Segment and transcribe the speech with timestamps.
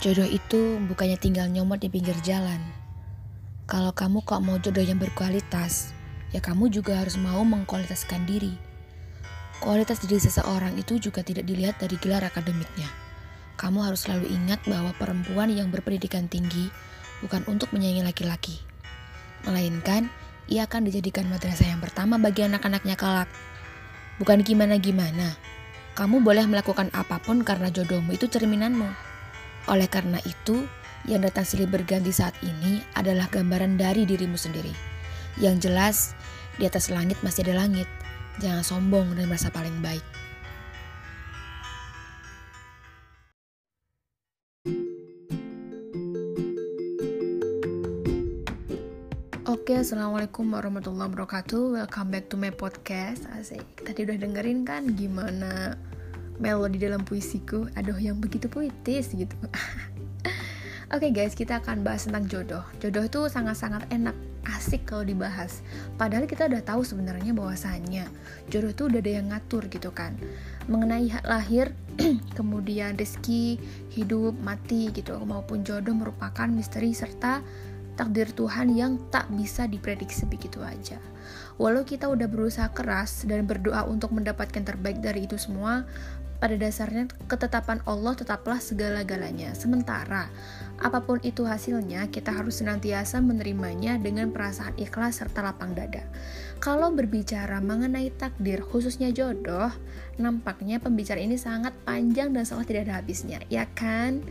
[0.00, 2.56] Jodoh itu bukannya tinggal nyomot di pinggir jalan.
[3.68, 5.92] Kalau kamu kok mau jodoh yang berkualitas,
[6.32, 8.56] ya kamu juga harus mau mengkualitaskan diri.
[9.60, 12.88] Kualitas diri seseorang itu juga tidak dilihat dari gelar akademiknya.
[13.60, 16.72] Kamu harus selalu ingat bahwa perempuan yang berpendidikan tinggi
[17.20, 18.56] bukan untuk menyayangi laki-laki.
[19.44, 20.08] Melainkan,
[20.48, 23.28] ia akan dijadikan madrasah yang pertama bagi anak-anaknya kelak.
[24.16, 25.36] Bukan gimana-gimana.
[25.92, 29.09] Kamu boleh melakukan apa pun karena jodohmu itu cerminanmu.
[29.68, 30.64] Oleh karena itu,
[31.04, 34.72] yang datang silih berganti saat ini adalah gambaran dari dirimu sendiri.
[35.36, 35.96] Yang jelas,
[36.56, 37.88] di atas langit masih ada langit.
[38.40, 40.04] Jangan sombong dan merasa paling baik.
[49.50, 51.78] Oke, assalamualaikum warahmatullahi wabarakatuh.
[51.78, 53.26] Welcome back to my podcast.
[53.34, 53.66] Asik.
[53.82, 55.74] Tadi udah dengerin kan gimana
[56.40, 59.36] melodi dalam puisiku aduh yang begitu puitis gitu
[60.90, 62.66] Oke okay guys, kita akan bahas tentang jodoh.
[62.82, 64.10] Jodoh itu sangat-sangat enak,
[64.58, 65.62] asik kalau dibahas.
[65.94, 68.10] Padahal kita udah tahu sebenarnya bahwasannya
[68.50, 70.18] jodoh itu udah ada yang ngatur gitu kan.
[70.66, 71.78] Mengenai lahir,
[72.38, 73.62] kemudian rezeki,
[73.94, 77.38] hidup, mati gitu maupun jodoh merupakan misteri serta
[77.94, 80.98] takdir Tuhan yang tak bisa diprediksi begitu aja.
[81.60, 85.84] Walau kita udah berusaha keras dan berdoa untuk mendapatkan terbaik dari itu semua,
[86.40, 89.52] pada dasarnya ketetapan Allah tetaplah segala-galanya.
[89.52, 90.32] Sementara
[90.80, 96.08] apa pun itu hasilnya, kita harus senantiasa menerimanya dengan perasaan ikhlas serta lapang dada.
[96.56, 99.68] Kalau berbicara mengenai takdir, khususnya jodoh,
[100.16, 104.24] nampaknya pembicara ini sangat panjang dan seolah tidak ada habisnya, ya kan?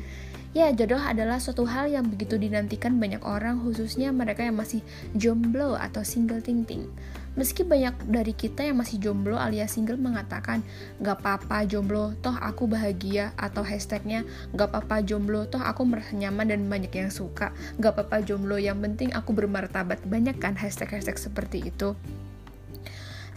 [0.50, 4.82] Ya, jodoh adalah suatu hal yang begitu dinantikan banyak orang, khususnya mereka yang masih
[5.14, 6.90] jomblo atau single ting ting.
[7.38, 10.66] Meski banyak dari kita yang masih jomblo alias single mengatakan
[11.06, 14.26] gak apa-apa jomblo, toh aku bahagia atau hashtagnya
[14.58, 17.54] gak apa-apa jomblo, toh aku merasa nyaman dan banyak yang suka.
[17.78, 20.02] Gak apa-apa jomblo, yang penting aku bermartabat.
[20.02, 21.94] Banyak kan hashtag-hashtag seperti itu.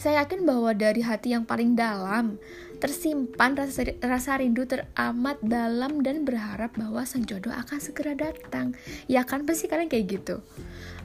[0.00, 2.40] Saya yakin bahwa dari hati yang paling dalam
[2.82, 8.74] tersimpan rasa, rasa rindu teramat dalam dan berharap bahwa sang jodoh akan segera datang.
[9.06, 10.42] Ya kan pasti kalian kayak gitu.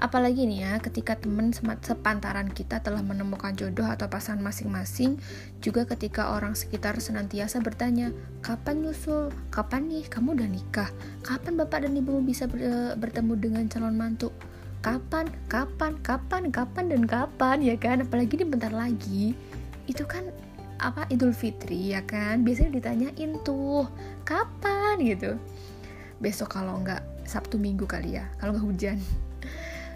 [0.02, 5.22] Apalagi nih ya, ketika teman sepantaran kita telah menemukan jodoh atau pasangan masing-masing,
[5.62, 8.10] juga ketika orang sekitar senantiasa bertanya,
[8.42, 9.30] kapan nyusul?
[9.54, 10.90] Kapan nih kamu udah nikah?
[11.22, 12.50] Kapan bapak dan ibumu bisa
[12.98, 14.34] bertemu dengan calon mantu?
[14.82, 18.02] Kapan, kapan, kapan, kapan, dan kapan ya kan?
[18.02, 19.38] Apalagi ini bentar lagi.
[19.86, 20.26] Itu kan
[20.78, 23.90] apa Idul Fitri ya kan biasanya ditanyain tuh
[24.24, 25.38] kapan gitu
[26.22, 28.98] besok kalau nggak Sabtu Minggu kali ya kalau nggak hujan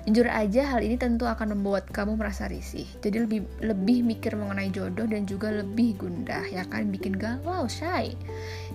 [0.02, 2.90] Jujur aja hal ini tentu akan membuat kamu merasa risih.
[3.06, 8.18] Jadi lebih lebih mikir mengenai jodoh dan juga lebih gundah ya kan bikin galau, shy.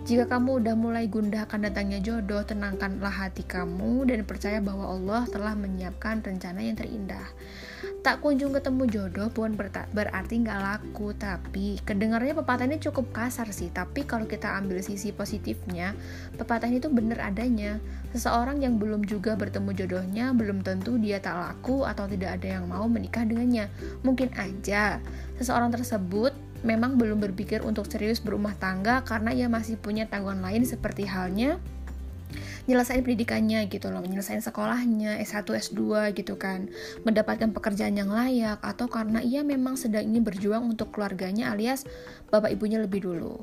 [0.06, 5.27] Jika kamu udah mulai gundah akan datangnya jodoh, tenangkanlah hati kamu dan percaya bahwa Allah
[5.27, 7.27] telah menyiapkan rencana yang terindah.
[8.06, 13.67] Tak kunjung ketemu jodoh pun berarti nggak laku, tapi kedengarannya pepatah ini cukup kasar sih.
[13.67, 15.91] Tapi kalau kita ambil sisi positifnya,
[16.39, 17.83] pepatah ini tuh bener adanya.
[18.15, 22.71] Seseorang yang belum juga bertemu jodohnya, belum tentu dia tak laku atau tidak ada yang
[22.71, 23.67] mau menikah dengannya.
[24.06, 25.03] Mungkin aja
[25.43, 26.31] seseorang tersebut
[26.62, 31.59] memang belum berpikir untuk serius berumah tangga karena ia masih punya tanggungan lain seperti halnya
[32.66, 36.66] nyelesain pendidikannya gitu loh, nyelesain sekolahnya, S1, S2 gitu kan,
[37.06, 41.87] mendapatkan pekerjaan yang layak atau karena ia memang sedang ingin berjuang untuk keluarganya alias
[42.31, 43.42] bapak ibunya lebih dulu.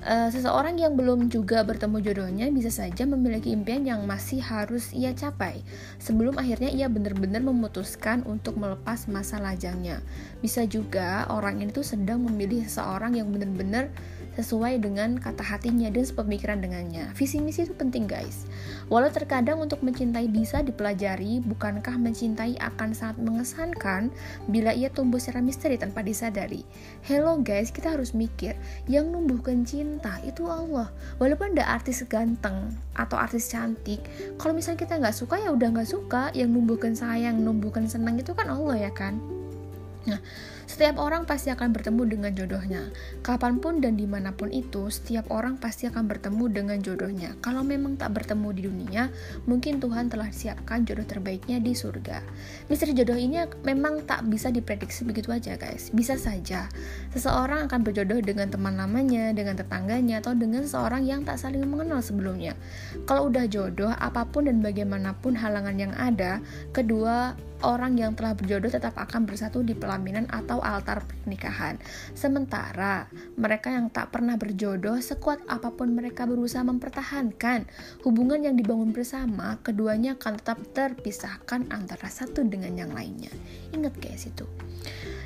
[0.00, 5.12] Uh, seseorang yang belum juga bertemu jodohnya bisa saja memiliki impian yang masih harus ia
[5.12, 5.60] capai
[6.00, 10.00] sebelum akhirnya ia benar-benar memutuskan untuk melepas masa lajangnya.
[10.40, 13.92] Bisa juga orang ini tuh sedang memilih seseorang yang benar-benar
[14.38, 17.10] sesuai dengan kata hatinya dan sepemikiran dengannya.
[17.18, 18.46] Visi misi itu penting guys.
[18.86, 24.10] Walau terkadang untuk mencintai bisa dipelajari, bukankah mencintai akan sangat mengesankan
[24.46, 26.62] bila ia tumbuh secara misteri tanpa disadari.
[27.06, 28.54] Hello guys, kita harus mikir,
[28.86, 30.90] yang numbuhkan cinta itu Allah.
[31.18, 34.02] Walaupun ada artis ganteng atau artis cantik,
[34.38, 36.32] kalau misalnya kita nggak suka ya udah nggak suka.
[36.34, 39.18] Yang numbuhkan sayang, numbuhkan senang itu kan Allah ya kan.
[40.08, 40.16] Nah,
[40.80, 42.88] setiap orang pasti akan bertemu dengan jodohnya.
[43.20, 47.36] Kapan pun dan di mana pun itu, setiap orang pasti akan bertemu dengan jodohnya.
[47.44, 49.12] Kalau memang tak bertemu di dunia,
[49.44, 52.24] mungkin Tuhan telah siapkan jodoh terbaiknya di surga.
[52.72, 55.92] Misteri jodoh ini memang tak bisa diprediksi begitu aja guys.
[55.92, 56.64] Bisa saja,
[57.12, 62.00] seseorang akan berjodoh dengan teman lamanya, dengan tetangganya, atau dengan seseorang yang tak saling mengenal
[62.00, 62.56] sebelumnya.
[63.04, 66.40] Kalau udah jodoh, apa pun dan bagaimanapun halangan yang ada,
[66.72, 71.76] kedua orang yang telah berjodoh tetap akan bersatu di pelaminan atau altar pernikahan.
[72.12, 77.68] Sementara mereka yang tak pernah berjodoh, sekuat apa pun mereka berusaha mempertahankan
[78.04, 83.32] hubungan yang dibangun bersama, keduanya akan tetap terpisahkan antara satu dengan yang lainnya.
[83.72, 84.48] Ingat guys itu.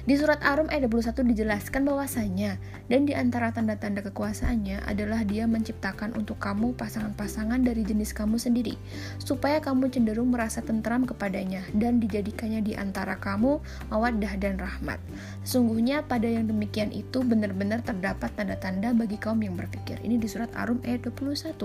[0.04, 2.60] Di surat Arum ayat 21 dijelaskan bahwasanya
[2.92, 8.76] dan di antara tanda-tanda kekuasaannya adalah dia menciptakan untuk kamu pasangan-pasangan dari jenis kamu sendiri
[9.16, 15.00] supaya kamu cenderung merasa tentram kepadanya dan dijadikannya di antara kamu mawaddah dan rahmat.
[15.40, 19.96] Sesungguhnya pada yang demikian itu benar-benar terdapat tanda-tanda bagi kaum yang berpikir.
[20.04, 21.56] Ini di surat Arum ayat 21.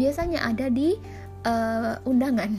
[0.00, 0.96] Biasanya ada di
[1.44, 2.56] uh, undangan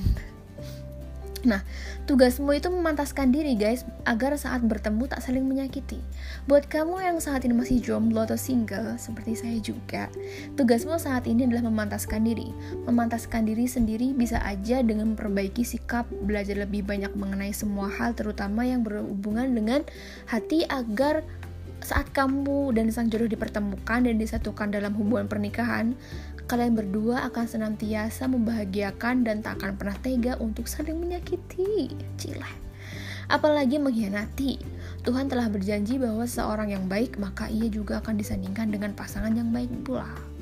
[1.44, 1.60] Nah,
[2.08, 6.00] tugasmu itu memantaskan diri guys, agar saat bertemu tak saling menyakiti.
[6.48, 10.08] Buat kamu yang saat ini masih jomblo atau single, seperti saya juga,
[10.56, 12.48] tugasmu saat ini adalah memantaskan diri.
[12.88, 18.64] Memantaskan diri sendiri bisa aja dengan memperbaiki sikap, belajar lebih banyak mengenai semua hal, terutama
[18.64, 19.84] yang berhubungan dengan
[20.32, 21.28] hati agar
[21.84, 26.00] saat kamu dan sang jodoh dipertemukan dan disatukan dalam hubungan pernikahan,
[26.44, 31.94] Kalian berdua akan senantiasa membahagiakan dan tak akan pernah tega untuk saling menyakiti.
[32.20, 32.52] Cile.
[33.32, 34.60] Apalagi mengkhianati.
[35.04, 39.52] Tuhan telah berjanji bahwa seorang yang baik maka ia juga akan disandingkan dengan pasangan yang
[39.52, 40.33] baik pula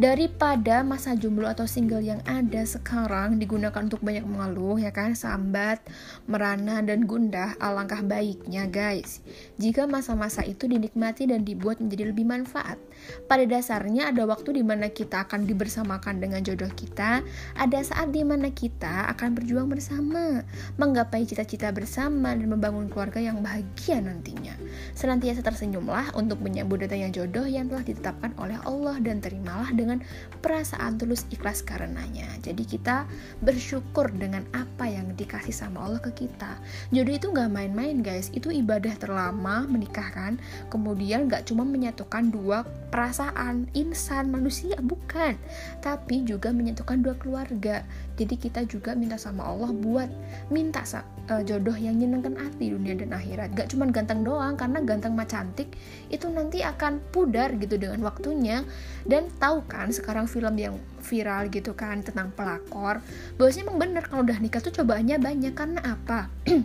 [0.00, 5.16] daripada masa jomblo atau single yang ada sekarang digunakan untuk banyak mengeluh ya kan?
[5.16, 5.82] Sambat,
[6.24, 9.20] merana dan gundah alangkah baiknya guys.
[9.58, 12.78] Jika masa-masa itu dinikmati dan dibuat menjadi lebih manfaat
[13.26, 17.24] pada dasarnya ada waktu di mana kita akan dibersamakan dengan jodoh kita
[17.58, 20.46] ada saat di mana kita akan berjuang bersama
[20.78, 24.54] menggapai cita-cita bersama dan membangun keluarga yang bahagia nantinya.
[24.94, 29.98] Senantiasa tersenyumlah untuk menyambut datangnya jodoh yang telah ditetapkan oleh Allah dan terimalah dengan
[30.38, 32.30] perasaan tulus ikhlas karenanya.
[32.38, 33.10] Jadi kita
[33.42, 36.62] bersyukur dengan apa yang dikasih sama Allah ke kita.
[36.94, 40.38] Jodoh itu nggak main-main guys, itu ibadah terlama menikahkan.
[40.70, 42.62] Kemudian nggak cuma menyatukan dua
[42.94, 45.34] perasaan insan manusia bukan,
[45.82, 47.82] tapi juga menyatukan dua keluarga.
[48.22, 50.06] Jadi kita juga minta sama Allah buat
[50.46, 50.86] minta
[51.26, 53.50] uh, jodoh yang nyenengkan hati dunia dan akhirat.
[53.58, 55.74] Gak cuma ganteng doang, karena ganteng mah cantik
[56.06, 58.62] itu nanti akan pudar gitu dengan waktunya.
[59.02, 63.02] Dan tahu kan sekarang film yang viral gitu kan tentang pelakor,
[63.42, 66.30] bahwasanya emang bener kalau udah nikah tuh cobaannya banyak karena apa?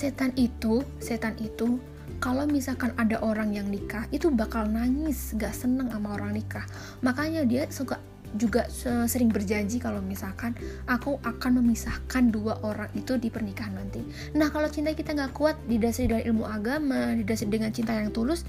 [0.00, 1.76] setan itu, setan itu
[2.20, 6.68] kalau misalkan ada orang yang nikah itu bakal nangis gak seneng sama orang nikah
[7.00, 7.96] makanya dia suka
[8.36, 8.66] juga
[9.10, 10.54] sering berjanji kalau misalkan
[10.86, 14.02] aku akan memisahkan dua orang itu di pernikahan nanti.
[14.38, 18.46] Nah kalau cinta kita nggak kuat didasari dari ilmu agama, didasari dengan cinta yang tulus,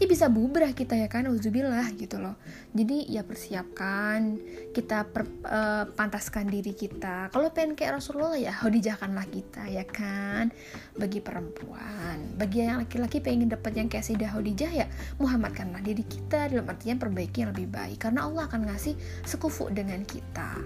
[0.00, 2.36] ya bisa bubrah kita ya kan uzubillah gitu loh.
[2.72, 4.40] Jadi ya persiapkan
[4.72, 7.28] kita per, uh, pantaskan diri kita.
[7.32, 10.52] Kalau pengen kayak Rasulullah ya hodijahkanlah kita ya kan
[10.96, 12.36] bagi perempuan.
[12.36, 14.86] Bagi yang laki-laki pengen dapat yang kayak Sayyidah Hodijah ya
[15.20, 17.98] muhammadkanlah diri kita dalam artian perbaiki yang lebih baik.
[18.08, 18.94] Karena Allah akan ngasih
[19.26, 20.60] sekufu dengan kita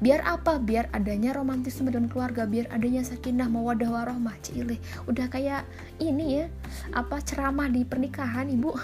[0.00, 0.56] biar apa?
[0.58, 5.68] Biar adanya romantisme dan keluarga biar adanya sakinah mawadah warohmah cile udah kayak
[6.00, 6.44] ini ya
[6.96, 8.72] apa ceramah di pernikahan ibu?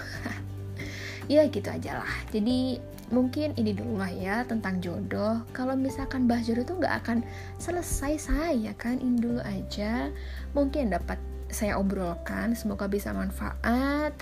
[1.27, 2.13] Ya gitu aja lah.
[2.31, 2.79] Jadi
[3.11, 5.43] mungkin ini dulu lah ya tentang jodoh.
[5.51, 7.17] Kalau misalkan bahas jodoh tuh nggak akan
[7.59, 8.95] selesai saya kan?
[8.95, 10.07] Ini dulu aja.
[10.55, 11.19] Mungkin dapat
[11.51, 12.55] saya obrolkan.
[12.55, 14.15] Semoga bisa manfaat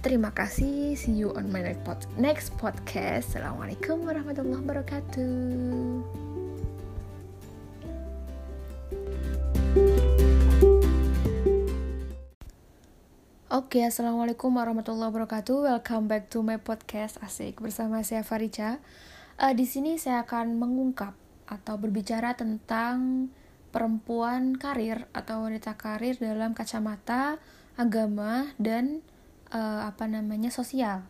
[0.00, 0.96] Terima kasih.
[0.96, 1.60] See you on my
[2.16, 3.36] next podcast.
[3.36, 5.28] Assalamualaikum warahmatullahi wabarakatuh.
[13.52, 15.68] Oke, okay, assalamualaikum warahmatullahi wabarakatuh.
[15.68, 18.80] Welcome back to my podcast asik bersama saya Farica.
[19.36, 21.12] Uh, di sini saya akan mengungkap
[21.44, 23.28] atau berbicara tentang
[23.68, 27.36] perempuan karir atau wanita karir dalam kacamata
[27.76, 29.04] agama dan
[29.50, 31.06] uh, apa namanya sosial.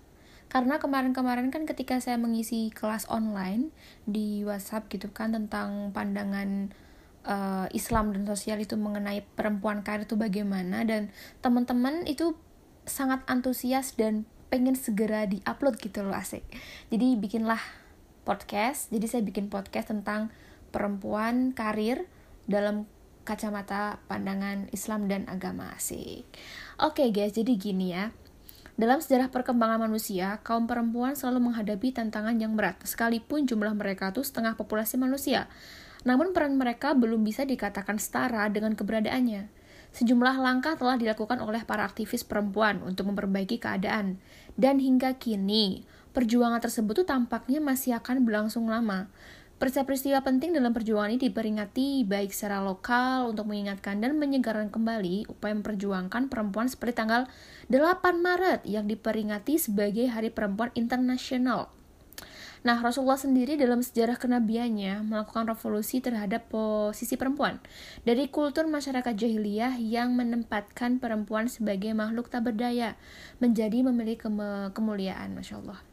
[0.50, 3.70] Karena kemarin-kemarin kan ketika saya mengisi kelas online
[4.02, 6.74] di WhatsApp gitu kan tentang pandangan
[7.22, 12.34] uh, Islam dan sosial itu mengenai perempuan karir itu bagaimana dan teman-teman itu
[12.82, 16.42] sangat antusias dan pengen segera diupload gitu loh asik.
[16.90, 17.62] Jadi bikinlah
[18.26, 20.34] podcast jadi saya bikin podcast tentang
[20.74, 22.10] perempuan karir
[22.50, 22.90] dalam
[23.22, 26.26] kacamata pandangan Islam dan agama asik.
[26.82, 28.10] Oke okay guys jadi gini ya
[28.80, 34.24] dalam sejarah perkembangan manusia, kaum perempuan selalu menghadapi tantangan yang berat, sekalipun jumlah mereka itu
[34.24, 35.52] setengah populasi manusia.
[36.08, 39.52] Namun peran mereka belum bisa dikatakan setara dengan keberadaannya.
[39.92, 44.16] Sejumlah langkah telah dilakukan oleh para aktivis perempuan untuk memperbaiki keadaan.
[44.56, 45.84] Dan hingga kini,
[46.16, 49.12] perjuangan tersebut tuh tampaknya masih akan berlangsung lama.
[49.60, 55.52] Peristiwa-peristiwa penting dalam perjuangan ini diperingati baik secara lokal untuk mengingatkan dan menyegarkan kembali upaya
[55.52, 57.28] memperjuangkan perempuan seperti tanggal
[57.68, 57.76] 8
[58.24, 61.68] Maret yang diperingati sebagai Hari Perempuan Internasional.
[62.64, 67.60] Nah, Rasulullah sendiri dalam sejarah kenabiannya melakukan revolusi terhadap posisi perempuan
[68.08, 72.96] dari kultur masyarakat jahiliyah yang menempatkan perempuan sebagai makhluk tak berdaya
[73.44, 74.24] menjadi memiliki
[74.72, 75.89] kemuliaan, masya Allah.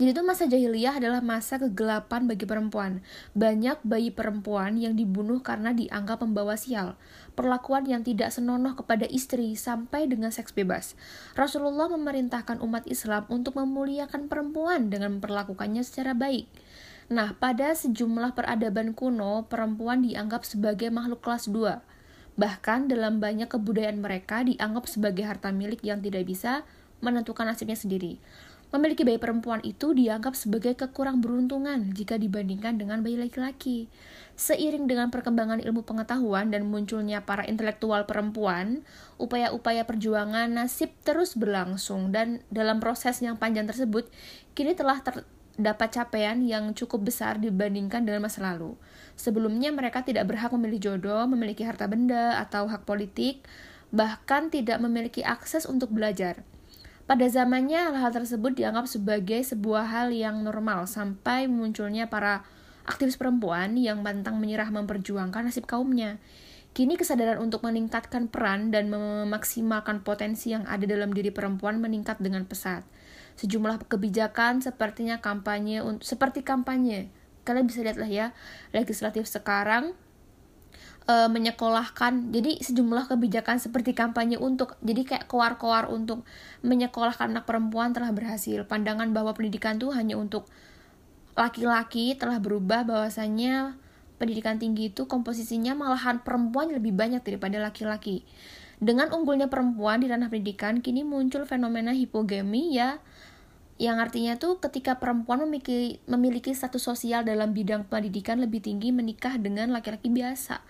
[0.00, 3.04] Jadi itu masa jahiliyah adalah masa kegelapan bagi perempuan.
[3.36, 6.96] Banyak bayi perempuan yang dibunuh karena dianggap membawa sial.
[7.36, 10.96] Perlakuan yang tidak senonoh kepada istri sampai dengan seks bebas.
[11.36, 16.48] Rasulullah memerintahkan umat Islam untuk memuliakan perempuan dengan memperlakukannya secara baik.
[17.12, 21.84] Nah, pada sejumlah peradaban kuno, perempuan dianggap sebagai makhluk kelas 2.
[22.40, 26.64] Bahkan dalam banyak kebudayaan mereka dianggap sebagai harta milik yang tidak bisa
[27.04, 28.16] menentukan nasibnya sendiri.
[28.72, 33.92] Memiliki bayi perempuan itu dianggap sebagai kekurang beruntungan jika dibandingkan dengan bayi laki-laki.
[34.32, 38.80] Seiring dengan perkembangan ilmu pengetahuan dan munculnya para intelektual perempuan,
[39.20, 44.08] upaya-upaya perjuangan nasib terus berlangsung dan dalam proses yang panjang tersebut,
[44.56, 48.72] kini telah terdapat capaian yang cukup besar dibandingkan dengan masa lalu.
[49.20, 53.44] Sebelumnya mereka tidak berhak memilih jodoh, memiliki harta benda, atau hak politik,
[53.92, 56.40] bahkan tidak memiliki akses untuk belajar.
[57.12, 62.40] Pada zamannya, hal tersebut dianggap sebagai sebuah hal yang normal sampai munculnya para
[62.88, 66.16] aktivis perempuan yang pantang menyerah memperjuangkan nasib kaumnya.
[66.72, 72.48] Kini kesadaran untuk meningkatkan peran dan memaksimalkan potensi yang ada dalam diri perempuan meningkat dengan
[72.48, 72.80] pesat.
[73.36, 77.12] Sejumlah kebijakan sepertinya kampanye seperti kampanye.
[77.44, 78.32] Kalian bisa lihatlah ya,
[78.72, 79.92] legislatif sekarang
[81.06, 82.30] uh, menyekolahkan.
[82.30, 86.26] Jadi sejumlah kebijakan seperti kampanye untuk jadi kayak koar-koar untuk
[86.62, 88.66] menyekolahkan anak perempuan telah berhasil.
[88.66, 90.46] Pandangan bahwa pendidikan tuh hanya untuk
[91.32, 93.74] laki-laki telah berubah bahwasannya
[94.20, 98.22] pendidikan tinggi itu komposisinya malahan perempuan lebih banyak daripada laki-laki.
[98.82, 102.98] Dengan unggulnya perempuan di ranah pendidikan kini muncul fenomena hipogami ya
[103.82, 109.34] yang artinya tuh ketika perempuan memiliki, memiliki status sosial dalam bidang pendidikan lebih tinggi menikah
[109.42, 110.62] dengan laki-laki biasa.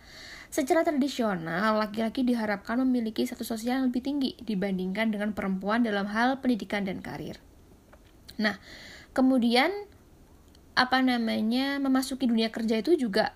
[0.53, 6.45] Secara tradisional, laki-laki diharapkan memiliki status sosial yang lebih tinggi dibandingkan dengan perempuan dalam hal
[6.45, 7.41] pendidikan dan karir.
[8.37, 8.61] Nah,
[9.17, 9.73] kemudian
[10.77, 13.33] apa namanya memasuki dunia kerja itu juga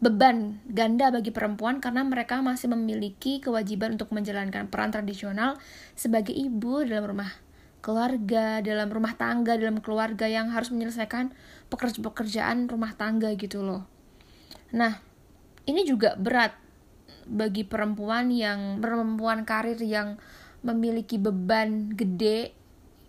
[0.00, 5.60] beban ganda bagi perempuan karena mereka masih memiliki kewajiban untuk menjalankan peran tradisional
[5.92, 7.32] sebagai ibu dalam rumah
[7.84, 11.36] keluarga, dalam rumah tangga, dalam keluarga yang harus menyelesaikan
[12.00, 13.84] pekerjaan rumah tangga gitu loh.
[14.72, 15.05] Nah,
[15.66, 16.54] ini juga berat
[17.26, 20.18] bagi perempuan yang perempuan karir yang
[20.62, 22.54] memiliki beban gede.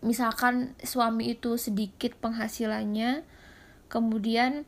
[0.02, 3.26] Misalkan suami itu sedikit penghasilannya,
[3.90, 4.66] kemudian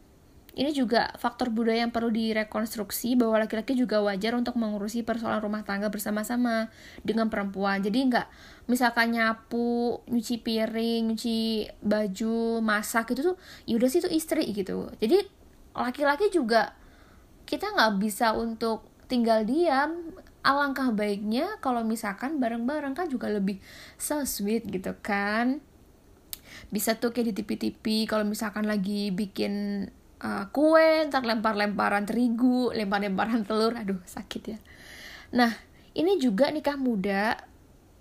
[0.58, 5.62] ini juga faktor budaya yang perlu direkonstruksi bahwa laki-laki juga wajar untuk mengurusi persoalan rumah
[5.62, 6.74] tangga bersama-sama
[7.06, 7.80] dengan perempuan.
[7.80, 8.28] Jadi nggak
[8.66, 13.38] misalkan nyapu, nyuci piring, nyuci baju, masak itu tuh
[13.70, 14.90] yaudah sih itu istri gitu.
[14.98, 15.22] Jadi
[15.78, 16.74] laki-laki juga
[17.50, 20.14] kita nggak bisa untuk tinggal diam.
[20.40, 23.60] Alangkah baiknya kalau misalkan bareng-bareng kan juga lebih
[24.00, 25.60] so sweet gitu kan
[26.70, 29.86] bisa tuh kayak di TV-TV kalau misalkan lagi bikin
[30.22, 34.60] uh, kue, ntar lempar-lemparan terigu, lempar-lemparan telur, aduh sakit ya.
[35.34, 35.52] Nah,
[35.98, 37.38] ini juga nikah muda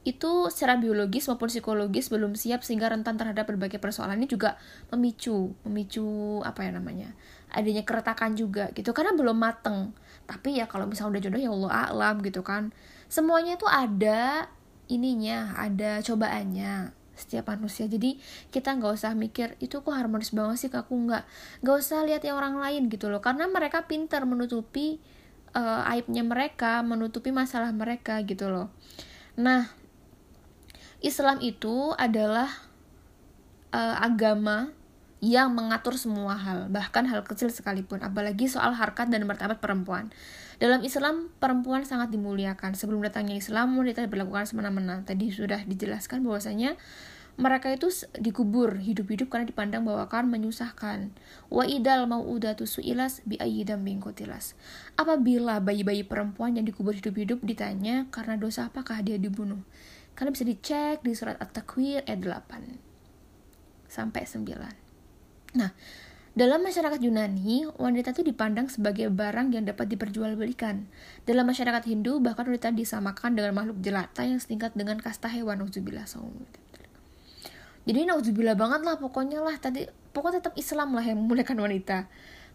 [0.06, 4.56] itu secara biologis maupun psikologis belum siap sehingga rentan terhadap berbagai persoalan ini juga
[4.88, 7.12] memicu, memicu apa ya namanya,
[7.52, 8.92] adanya keretakan juga gitu.
[8.92, 9.92] Karena belum mateng.
[10.28, 12.70] Tapi ya kalau misalnya udah jodoh ya Allah alam gitu kan.
[13.08, 14.52] Semuanya itu ada
[14.88, 17.90] ininya, ada cobaannya setiap manusia.
[17.90, 18.20] Jadi
[18.54, 21.24] kita nggak usah mikir itu kok harmonis banget sih aku nggak
[21.66, 23.18] nggak usah lihat yang orang lain gitu loh.
[23.18, 25.02] Karena mereka pintar menutupi
[25.56, 28.70] uh, aibnya mereka menutupi masalah mereka gitu loh.
[29.34, 29.66] Nah
[30.98, 32.50] Islam itu adalah
[33.74, 34.74] uh, agama
[35.18, 40.14] yang mengatur semua hal, bahkan hal kecil sekalipun, apalagi soal harkat dan martabat perempuan.
[40.62, 42.78] Dalam Islam, perempuan sangat dimuliakan.
[42.78, 45.02] Sebelum datangnya Islam, wanita diperlakukan semena-mena.
[45.02, 46.78] Tadi sudah dijelaskan bahwasanya
[47.38, 47.86] mereka itu
[48.18, 51.14] dikubur hidup-hidup karena dipandang bahwa akan menyusahkan.
[51.46, 54.58] Wa idal mau udatu suilas bi ayyidam bingkotilas.
[54.98, 59.62] Apabila bayi-bayi perempuan yang dikubur hidup-hidup ditanya karena dosa apakah dia dibunuh.
[60.18, 64.87] Kalian bisa dicek di surat At-Takwir ayat 8 sampai 9.
[65.56, 65.72] Nah,
[66.36, 70.84] dalam masyarakat Yunani, wanita itu dipandang sebagai barang yang dapat diperjualbelikan.
[71.24, 75.64] Dalam masyarakat Hindu, bahkan wanita disamakan dengan makhluk jelata yang setingkat dengan kasta hewan.
[77.88, 82.04] jadi nauzubillah banget lah pokoknya lah tadi pokoknya tetap Islam lah yang memuliakan wanita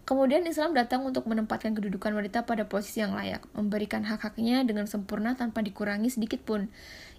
[0.04, 5.40] Kemudian Islam datang untuk menempatkan kedudukan wanita pada posisi yang layak, memberikan hak-haknya dengan sempurna
[5.40, 6.68] tanpa dikurangi sedikit pun.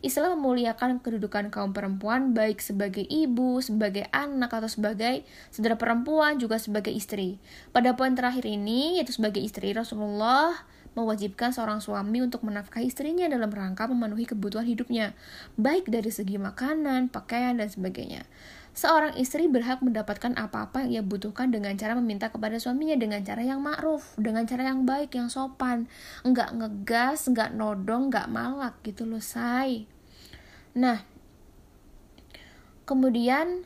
[0.05, 6.61] Islam memuliakan kedudukan kaum perempuan baik sebagai ibu, sebagai anak atau sebagai saudara perempuan juga
[6.61, 7.41] sebagai istri.
[7.73, 10.53] Pada poin terakhir ini yaitu sebagai istri Rasulullah
[10.93, 15.17] mewajibkan seorang suami untuk menafkahi istrinya dalam rangka memenuhi kebutuhan hidupnya,
[15.57, 18.29] baik dari segi makanan, pakaian dan sebagainya.
[18.75, 23.47] Seorang istri berhak mendapatkan apa-apa yang ia butuhkan dengan cara meminta kepada suaminya dengan cara
[23.47, 25.87] yang ma'ruf, dengan cara yang baik, yang sopan.
[26.27, 29.87] Enggak ngegas, enggak nodong, enggak malak gitu loh, say.
[30.75, 31.07] Nah,
[32.83, 33.63] kemudian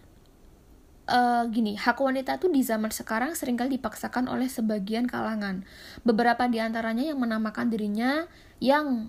[1.08, 5.64] uh, gini, hak wanita tuh di zaman sekarang sering kali dipaksakan oleh sebagian kalangan.
[6.04, 8.28] Beberapa di antaranya yang menamakan dirinya
[8.60, 9.08] yang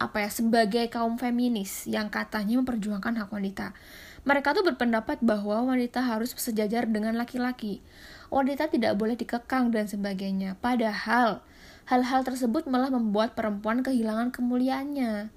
[0.00, 3.76] apa ya sebagai kaum feminis yang katanya memperjuangkan hak wanita.
[4.20, 7.80] Mereka tuh berpendapat bahwa wanita harus sejajar dengan laki-laki.
[8.28, 10.60] Wanita tidak boleh dikekang dan sebagainya.
[10.60, 11.40] Padahal,
[11.88, 15.32] hal-hal tersebut malah membuat perempuan kehilangan kemuliaannya.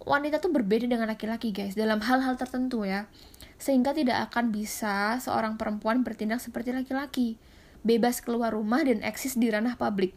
[0.00, 3.04] Wanita tuh berbeda dengan laki-laki, guys, dalam hal-hal tertentu ya.
[3.60, 7.36] Sehingga tidak akan bisa seorang perempuan bertindak seperti laki-laki.
[7.84, 10.16] Bebas keluar rumah dan eksis di ranah publik.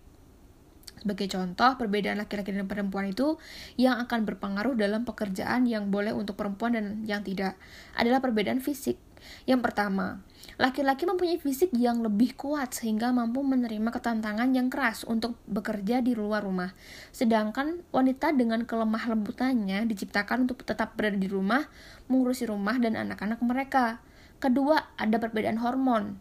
[1.00, 3.40] Sebagai contoh, perbedaan laki-laki dan perempuan itu
[3.80, 7.56] yang akan berpengaruh dalam pekerjaan yang boleh untuk perempuan dan yang tidak
[7.96, 9.00] adalah perbedaan fisik.
[9.44, 10.24] Yang pertama,
[10.56, 16.16] laki-laki mempunyai fisik yang lebih kuat sehingga mampu menerima ketantangan yang keras untuk bekerja di
[16.16, 16.72] luar rumah.
[17.12, 21.68] Sedangkan wanita dengan kelemah lembutannya diciptakan untuk tetap berada di rumah,
[22.08, 24.00] mengurusi rumah dan anak-anak mereka.
[24.40, 26.16] Kedua, ada perbedaan hormon.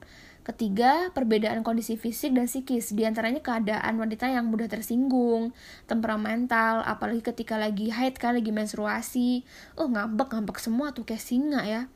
[0.49, 5.53] Ketiga, perbedaan kondisi fisik dan psikis, di antaranya keadaan wanita yang mudah tersinggung,
[5.85, 9.45] temperamental, apalagi ketika lagi haid kan, lagi menstruasi.
[9.77, 11.93] Oh, ngambek-ngambek semua tuh kayak singa ya.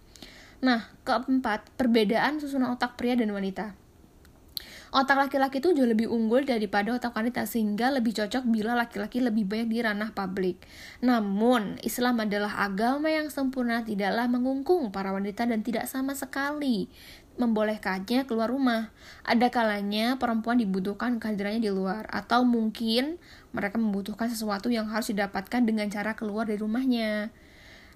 [0.60, 3.72] Nah, keempat, perbedaan susunan otak pria dan wanita.
[4.92, 9.48] Otak laki-laki itu jauh lebih unggul daripada otak wanita sehingga lebih cocok bila laki-laki lebih
[9.48, 10.60] banyak di ranah publik.
[11.00, 16.92] Namun, Islam adalah agama yang sempurna tidaklah mengungkung para wanita dan tidak sama sekali
[17.40, 18.92] membolehkannya keluar rumah.
[19.24, 23.16] Ada kalanya perempuan dibutuhkan kehadirannya di luar, atau mungkin
[23.56, 27.32] mereka membutuhkan sesuatu yang harus didapatkan dengan cara keluar dari rumahnya.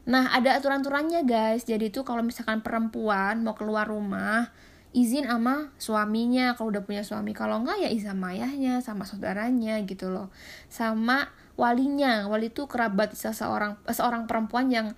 [0.06, 1.66] Nah, ada aturan-aturannya guys.
[1.66, 4.54] Jadi itu kalau misalkan perempuan mau keluar rumah,
[4.94, 7.34] izin sama suaminya kalau udah punya suami.
[7.34, 10.30] Kalau enggak ya izin sama ayahnya, sama saudaranya gitu loh.
[10.70, 12.30] Sama walinya.
[12.30, 14.94] Wali itu kerabat seseorang seorang perempuan yang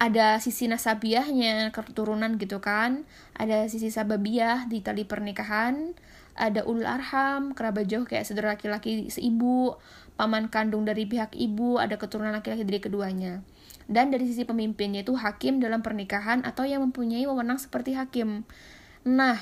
[0.00, 3.04] ada sisi nasabiahnya keturunan gitu kan.
[3.36, 5.92] Ada sisi sababiah di tali pernikahan.
[6.40, 9.76] Ada ulul arham kerabat jauh kayak saudara laki-laki seibu
[10.16, 13.44] paman kandung dari pihak ibu ada keturunan laki-laki dari keduanya.
[13.84, 18.48] Dan dari sisi pemimpinnya itu hakim dalam pernikahan atau yang mempunyai wewenang seperti hakim.
[19.04, 19.36] Nah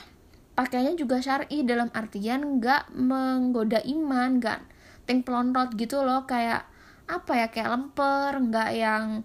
[0.59, 4.59] pakainya juga syari dalam artian nggak menggoda iman nggak
[5.07, 6.27] ting pelontot gitu loh.
[6.27, 6.67] Kayak
[7.07, 9.23] apa ya kayak lemper nggak yang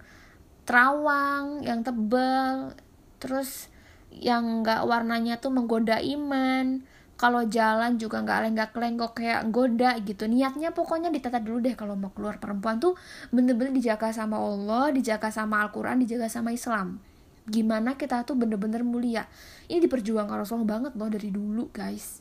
[0.63, 2.71] terawang yang tebal
[3.19, 3.71] terus
[4.13, 6.83] yang nggak warnanya tuh menggoda iman.
[7.13, 10.27] Kalau jalan juga nggak lenggak-lenggok kayak goda gitu.
[10.27, 12.41] Niatnya pokoknya ditata dulu deh kalau mau keluar.
[12.41, 12.99] Perempuan tuh
[13.31, 16.99] bener-bener dijaga sama Allah dijaga sama Al-Quran dijaga sama Islam.
[17.47, 19.23] Gimana kita tuh bener-bener mulia.
[19.71, 22.19] Ini diperjuangkan Rasulullah banget loh dari dulu guys.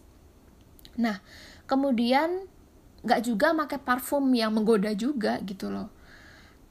[1.00, 1.18] Nah
[1.66, 2.46] kemudian
[3.02, 5.90] nggak juga pakai parfum yang menggoda juga gitu loh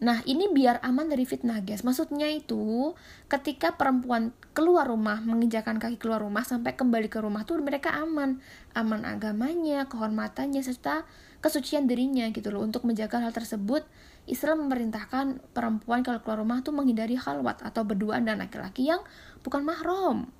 [0.01, 1.85] Nah, ini biar aman dari fitnah, guys.
[1.85, 2.97] Maksudnya itu,
[3.29, 8.41] ketika perempuan keluar rumah, menginjakan kaki keluar rumah sampai kembali ke rumah tuh mereka aman.
[8.73, 11.05] Aman agamanya, kehormatannya serta
[11.45, 12.65] kesucian dirinya gitu loh.
[12.65, 13.85] Untuk menjaga hal tersebut,
[14.25, 19.05] Islam memerintahkan perempuan kalau keluar rumah tuh menghindari khalwat atau berduaan dan laki-laki yang
[19.45, 20.33] bukan mahram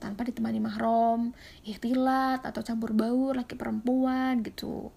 [0.00, 4.88] tanpa ditemani mahram, ikhtilat atau campur baur laki perempuan gitu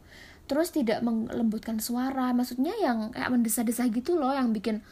[0.45, 2.35] terus tidak melembutkan suara.
[2.35, 4.83] Maksudnya yang kayak mendesa-desa gitu loh yang bikin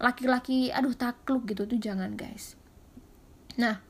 [0.00, 1.66] laki-laki aduh takluk gitu.
[1.66, 2.54] Tuh jangan guys.
[3.58, 3.82] Nah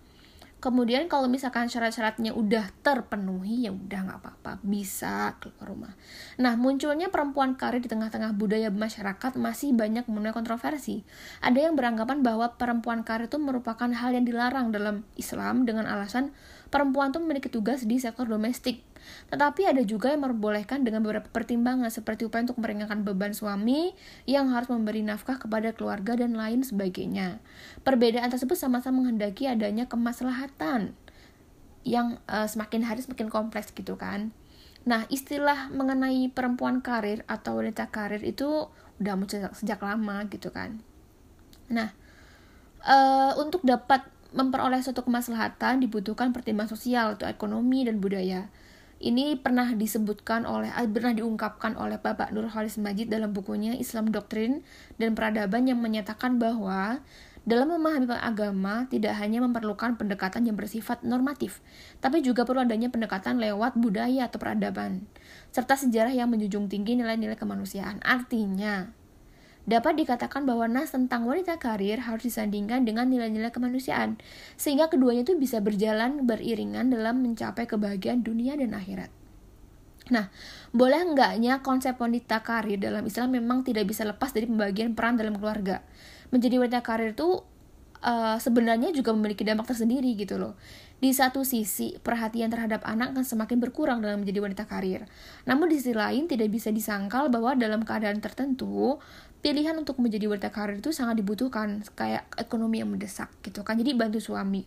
[0.60, 4.52] kemudian kalau misalkan syarat-syaratnya udah terpenuhi ya udah nggak apa-apa.
[4.64, 5.92] Bisa keluar rumah.
[6.36, 11.04] Nah munculnya perempuan karir di tengah-tengah budaya masyarakat masih banyak menuai kontroversi.
[11.40, 16.32] Ada yang beranggapan bahwa perempuan karir itu merupakan hal yang dilarang dalam Islam dengan alasan
[16.68, 18.89] perempuan tuh memiliki tugas di sektor domestik
[19.28, 23.94] tetapi ada juga yang memperbolehkan dengan beberapa pertimbangan seperti upaya untuk meringankan beban suami
[24.26, 27.40] yang harus memberi nafkah kepada keluarga dan lain sebagainya.
[27.86, 30.92] Perbedaan tersebut sama-sama menghendaki adanya kemaslahatan
[31.86, 34.34] yang uh, semakin hari semakin kompleks gitu kan.
[34.84, 40.48] Nah, istilah mengenai perempuan karir atau wanita karir itu udah muncul sejak, sejak lama gitu
[40.52, 40.80] kan.
[41.68, 41.92] Nah,
[42.84, 48.48] uh, untuk dapat memperoleh suatu kemaslahatan dibutuhkan pertimbangan sosial atau ekonomi dan budaya.
[49.00, 54.12] Ini pernah disebutkan oleh eh, pernah diungkapkan oleh Bapak Nur Khalis Majid dalam bukunya Islam
[54.12, 54.60] Doktrin
[55.00, 57.00] dan Peradaban yang menyatakan bahwa
[57.48, 61.64] dalam memahami agama tidak hanya memerlukan pendekatan yang bersifat normatif,
[62.04, 65.08] tapi juga perlu adanya pendekatan lewat budaya atau peradaban,
[65.48, 68.04] serta sejarah yang menjunjung tinggi nilai-nilai kemanusiaan.
[68.04, 68.92] Artinya,
[69.70, 74.18] dapat dikatakan bahwa nas tentang wanita karir harus disandingkan dengan nilai-nilai kemanusiaan,
[74.58, 79.14] sehingga keduanya itu bisa berjalan beriringan dalam mencapai kebahagiaan dunia dan akhirat.
[80.10, 80.26] Nah,
[80.74, 85.38] boleh enggaknya konsep wanita karir dalam Islam memang tidak bisa lepas dari pembagian peran dalam
[85.38, 85.86] keluarga
[86.30, 87.42] menjadi wanita karir itu
[88.02, 90.54] uh, sebenarnya juga memiliki dampak tersendiri gitu loh.
[91.00, 95.08] Di satu sisi, perhatian terhadap anak akan semakin berkurang dalam menjadi wanita karir.
[95.48, 99.00] Namun di sisi lain, tidak bisa disangkal bahwa dalam keadaan tertentu,
[99.40, 103.76] pilihan untuk menjadi wanita karir itu sangat dibutuhkan, kayak ekonomi yang mendesak gitu kan.
[103.80, 104.64] Jadi bantu suami.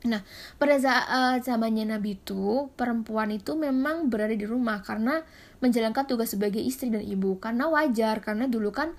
[0.00, 0.24] Nah,
[0.56, 5.20] pada saat uh, zamannya Nabi itu, perempuan itu memang berada di rumah karena
[5.60, 7.36] menjalankan tugas sebagai istri dan ibu.
[7.36, 8.96] Karena wajar, karena dulu kan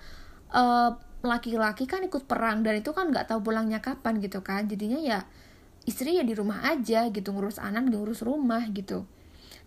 [0.54, 4.98] uh, laki-laki kan ikut perang dan itu kan nggak tahu pulangnya kapan gitu kan jadinya
[4.98, 5.20] ya
[5.86, 9.06] istri ya di rumah aja gitu ngurus anak ngurus rumah gitu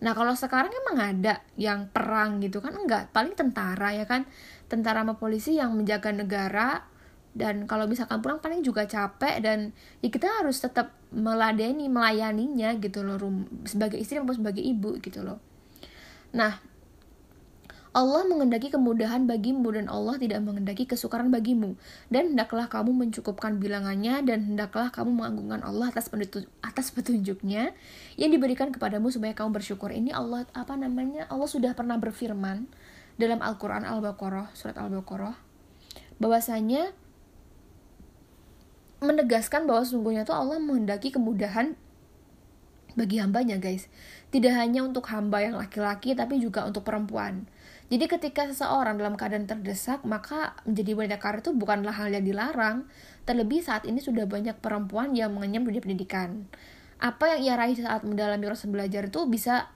[0.03, 4.27] nah kalau sekarang emang ada yang perang gitu kan enggak paling tentara ya kan
[4.65, 6.85] tentara sama polisi yang menjaga negara
[7.35, 13.03] dan kalau misalkan pulang paling juga capek dan ya kita harus tetap meladeni melayaninya gitu
[13.03, 13.19] loh
[13.67, 15.43] sebagai istri maupun sebagai ibu gitu loh
[16.31, 16.63] nah
[17.95, 21.79] Allah mengendaki kemudahan bagimu dan Allah tidak mengendaki kesukaran bagimu.
[22.11, 26.11] Dan hendaklah kamu mencukupkan bilangannya dan hendaklah kamu menganggungkan Allah atas
[26.59, 27.71] atas petunjuknya
[28.19, 29.95] yang diberikan kepadamu supaya kamu bersyukur.
[29.95, 31.23] Ini Allah apa namanya?
[31.31, 32.67] Allah sudah pernah berfirman
[33.15, 35.35] dalam Al-Qur'an Al-Baqarah, surat Al-Baqarah
[36.19, 36.95] bahwasanya
[39.03, 41.75] menegaskan bahwa sungguhnya itu Allah menghendaki kemudahan
[42.95, 43.91] bagi hambanya guys.
[44.31, 47.47] Tidak hanya untuk hamba yang laki-laki tapi juga untuk perempuan.
[47.91, 52.89] Jadi ketika seseorang dalam keadaan terdesak, maka menjadi wanita karir itu bukanlah hal yang dilarang.
[53.29, 56.49] Terlebih saat ini sudah banyak perempuan yang mengenyam dunia pendidikan.
[56.97, 59.69] Apa yang ia raih saat mendalami proses belajar itu bisa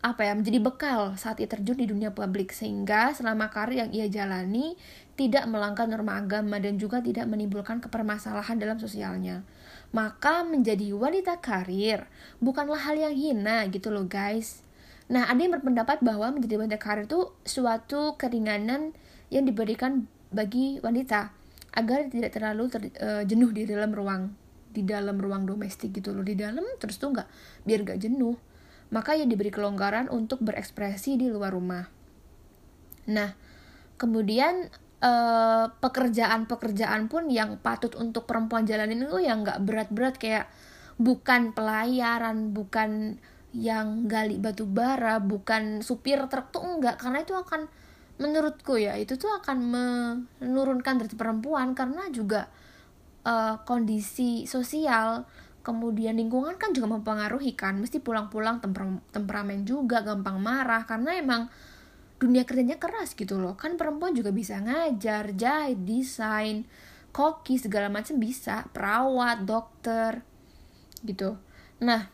[0.00, 4.08] apa ya menjadi bekal saat ia terjun di dunia publik sehingga selama karir yang ia
[4.08, 4.72] jalani
[5.12, 9.44] tidak melanggar norma agama dan juga tidak menimbulkan kepermasalahan dalam sosialnya.
[9.92, 12.08] Maka menjadi wanita karir
[12.40, 14.64] bukanlah hal yang hina gitu loh guys.
[15.12, 18.96] Nah, ada yang berpendapat bahwa menjadi wanita karir itu suatu keringanan
[19.28, 21.34] yang diberikan bagi wanita
[21.76, 24.32] agar tidak terlalu ter, uh, jenuh di dalam ruang
[24.70, 27.26] di dalam ruang domestik gitu loh di dalam terus tuh nggak
[27.66, 28.38] biar nggak jenuh
[28.90, 31.86] maka yang diberi kelonggaran untuk berekspresi di luar rumah.
[33.10, 33.30] Nah
[33.96, 34.70] kemudian
[35.04, 40.46] uh, pekerjaan-pekerjaan pun yang patut untuk perempuan jalanin itu yang nggak berat-berat kayak
[41.00, 43.16] bukan pelayaran bukan
[43.50, 47.66] yang gali batu bara bukan supir truk tuh enggak karena itu akan
[48.20, 49.58] menurutku ya itu tuh akan
[50.38, 52.46] menurunkan derajat perempuan karena juga
[53.24, 55.24] uh, kondisi sosial
[55.60, 57.76] kemudian lingkungan kan juga mempengaruhi kan.
[57.76, 60.84] Mesti pulang-pulang temper temperamen juga gampang marah.
[60.88, 61.48] Karena emang
[62.20, 63.56] dunia kerjanya keras gitu loh.
[63.56, 66.68] Kan perempuan juga bisa ngajar jahit desain
[67.10, 68.68] koki segala macam bisa.
[68.72, 70.24] Perawat dokter
[71.04, 71.36] gitu.
[71.80, 72.08] Nah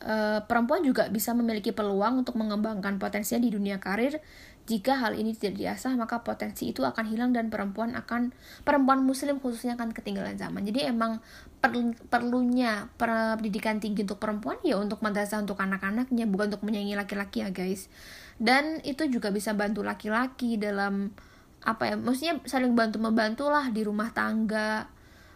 [0.00, 4.20] e, perempuan juga bisa memiliki peluang untuk mengembangkan potensinya di dunia karir.
[4.68, 8.30] Jika hal ini tidak diasah, maka potensi itu akan hilang dan perempuan akan
[8.62, 10.62] perempuan muslim khususnya akan ketinggalan zaman.
[10.62, 11.18] Jadi emang
[11.60, 17.44] perlu, perlunya pendidikan tinggi untuk perempuan ya untuk madrasah untuk anak-anaknya, bukan untuk menyaingi laki-laki
[17.44, 17.92] ya, guys.
[18.40, 21.12] Dan itu juga bisa bantu laki-laki dalam
[21.60, 21.94] apa ya?
[22.00, 24.88] Maksudnya saling bantu membantu lah di rumah tangga.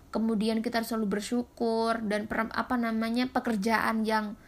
[0.09, 4.39] Kemudian kita harus selalu bersyukur dan per, apa namanya pekerjaan yang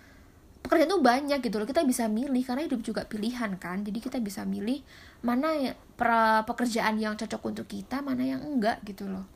[0.67, 4.19] pekerjaan tuh banyak gitu loh kita bisa milih karena hidup juga pilihan kan jadi kita
[4.19, 4.83] bisa milih
[5.23, 5.73] mana ya,
[6.43, 9.36] pekerjaan yang cocok untuk kita mana yang enggak gitu loh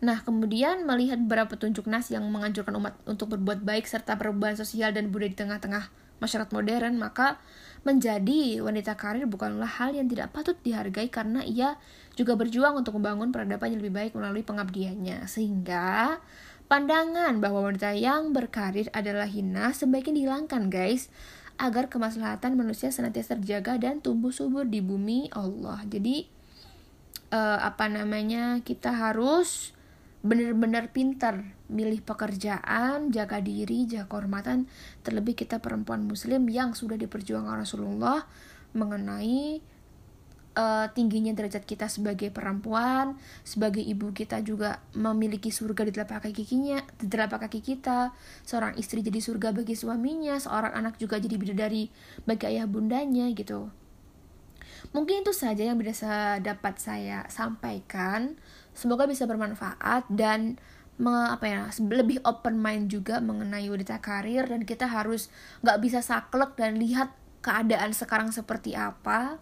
[0.00, 4.96] Nah, kemudian melihat beberapa petunjuk nas yang menganjurkan umat untuk berbuat baik serta perubahan sosial
[4.96, 7.40] dan budaya di tengah-tengah masyarakat modern, maka
[7.84, 11.80] menjadi wanita karir bukanlah hal yang tidak patut dihargai karena ia
[12.16, 15.24] juga berjuang untuk membangun peradaban yang lebih baik melalui pengabdiannya.
[15.24, 16.20] Sehingga
[16.70, 21.10] Pandangan bahwa wanita yang berkarir adalah hina sebaiknya dihilangkan guys
[21.58, 25.82] agar kemaslahatan manusia senantiasa terjaga dan tumbuh subur di bumi Allah.
[25.90, 26.30] Jadi
[27.34, 29.74] uh, apa namanya kita harus
[30.20, 34.68] benar-benar pintar milih pekerjaan, jaga diri, jaga kehormatan,
[35.00, 38.28] terlebih kita perempuan muslim yang sudah diperjuangkan Rasulullah
[38.76, 39.64] mengenai
[40.60, 46.34] uh, tingginya derajat kita sebagai perempuan, sebagai ibu kita juga memiliki surga di telapak kaki
[46.44, 48.12] kikinya, di telapak kaki kita.
[48.44, 51.88] Seorang istri jadi surga bagi suaminya, seorang anak juga jadi bidadari
[52.28, 53.70] bagi ayah bundanya gitu.
[54.90, 58.34] Mungkin itu saja yang bisa dapat saya sampaikan.
[58.72, 60.56] Semoga bisa bermanfaat dan
[61.00, 65.32] me, apa ya lebih open mind juga mengenai wanita karir dan kita harus
[65.64, 69.40] nggak bisa saklek dan lihat keadaan sekarang seperti apa.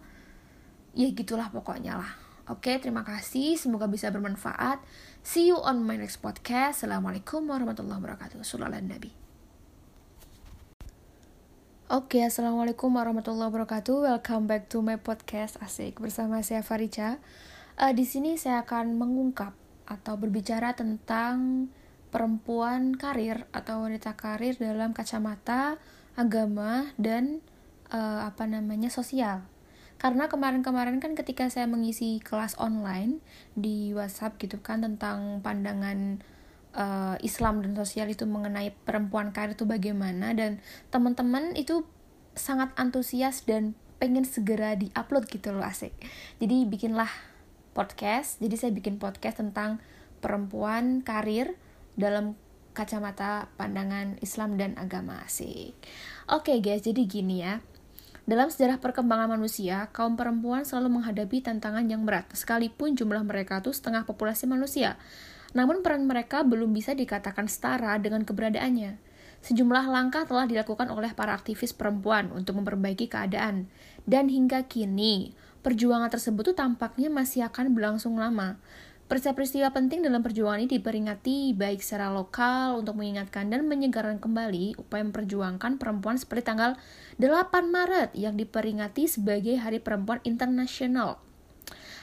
[0.95, 2.11] Ya gitulah pokoknya lah.
[2.49, 3.59] Oke terima kasih.
[3.59, 4.81] Semoga bisa bermanfaat.
[5.21, 6.81] See you on my next podcast.
[6.81, 8.41] Assalamualaikum warahmatullahi wabarakatuh.
[8.41, 9.11] Sallallahu nabi
[11.89, 14.05] Oke, Assalamualaikum warahmatullahi wabarakatuh.
[14.05, 17.17] Welcome back to my podcast Asik bersama saya Farica.
[17.79, 19.55] Uh, di sini saya akan mengungkap
[19.87, 21.71] atau berbicara tentang
[22.11, 25.79] perempuan karir atau wanita karir dalam kacamata
[26.19, 27.39] agama dan
[27.87, 29.47] uh, apa namanya sosial.
[29.95, 33.23] Karena kemarin-kemarin kan ketika saya mengisi kelas online
[33.55, 36.19] di WhatsApp gitu kan tentang pandangan
[36.75, 40.59] uh, Islam dan sosial itu mengenai perempuan karir itu bagaimana dan
[40.91, 41.87] teman-teman itu
[42.35, 43.71] sangat antusias dan
[44.03, 45.91] pengen segera diupload gitu loh asik
[46.39, 47.11] jadi bikinlah
[47.71, 49.81] podcast jadi saya bikin podcast tentang
[50.19, 51.55] perempuan karir
[51.95, 52.35] dalam
[52.77, 55.73] kacamata pandangan Islam dan agama asik
[56.29, 57.59] oke okay guys jadi gini ya
[58.29, 63.73] dalam sejarah perkembangan manusia, kaum perempuan selalu menghadapi tantangan yang berat, sekalipun jumlah mereka itu
[63.73, 65.01] setengah populasi manusia.
[65.57, 69.01] Namun peran mereka belum bisa dikatakan setara dengan keberadaannya.
[69.41, 73.65] Sejumlah langkah telah dilakukan oleh para aktivis perempuan untuk memperbaiki keadaan.
[74.05, 78.59] Dan hingga kini, perjuangan tersebut tuh tampaknya masih akan berlangsung lama.
[79.09, 85.01] Peristiwa penting dalam perjuangan ini diperingati baik secara lokal untuk mengingatkan dan menyegarkan kembali upaya
[85.01, 86.77] memperjuangkan perempuan seperti tanggal
[87.17, 87.25] 8
[87.73, 91.17] Maret yang diperingati sebagai Hari Perempuan Internasional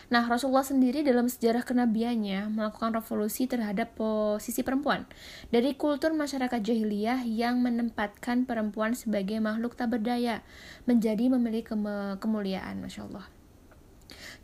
[0.07, 5.03] Nah, Rasulullah sendiri dalam sejarah kenabiannya melakukan revolusi terhadap posisi perempuan.
[5.51, 10.47] Dari kultur masyarakat jahiliyah yang menempatkan perempuan sebagai makhluk tak berdaya,
[10.87, 11.75] menjadi memiliki
[12.23, 13.36] kemuliaan, Masya Allah.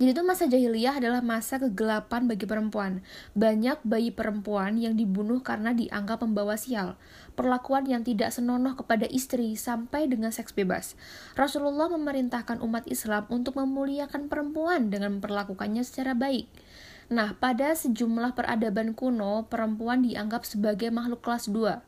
[0.03, 3.07] Jadi itu masa jahiliyah adalah masa kegelapan bagi perempuan.
[3.39, 6.99] Banyak bayi perempuan yang dibunuh karena dianggap membawa sial.
[7.39, 10.99] Perlakuan yang tidak senonoh kepada istri sampai dengan seks bebas.
[11.39, 16.51] Rasulullah memerintahkan umat Islam untuk memuliakan perempuan dengan memperlakukannya secara baik.
[17.07, 21.79] Nah, pada sejumlah peradaban kuno, perempuan dianggap sebagai makhluk kelas 2.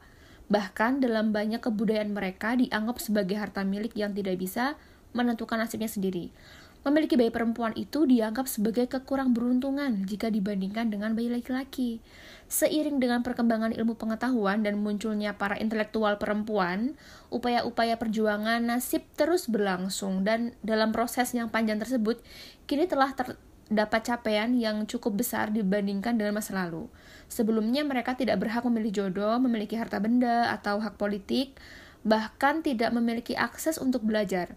[0.54, 4.78] Bahkan dalam banyak kebudayaan mereka dianggap sebagai harta milik yang tidak bisa
[5.14, 6.34] menentukan nasibnya sendiri.
[6.84, 12.04] Memiliki bayi perempuan itu dianggap sebagai kekurang beruntungan jika dibandingkan dengan bayi laki-laki.
[12.44, 16.92] Seiring dengan perkembangan ilmu pengetahuan dan munculnya para intelektual perempuan,
[17.32, 22.20] upaya-upaya perjuangan nasib terus berlangsung dan dalam proses yang panjang tersebut,
[22.68, 26.92] kini telah terdapat capaian yang cukup besar dibandingkan dengan masa lalu.
[27.32, 31.56] Sebelumnya mereka tidak berhak memilih jodoh, memiliki harta benda, atau hak politik,
[32.04, 34.52] bahkan tidak memiliki akses untuk belajar.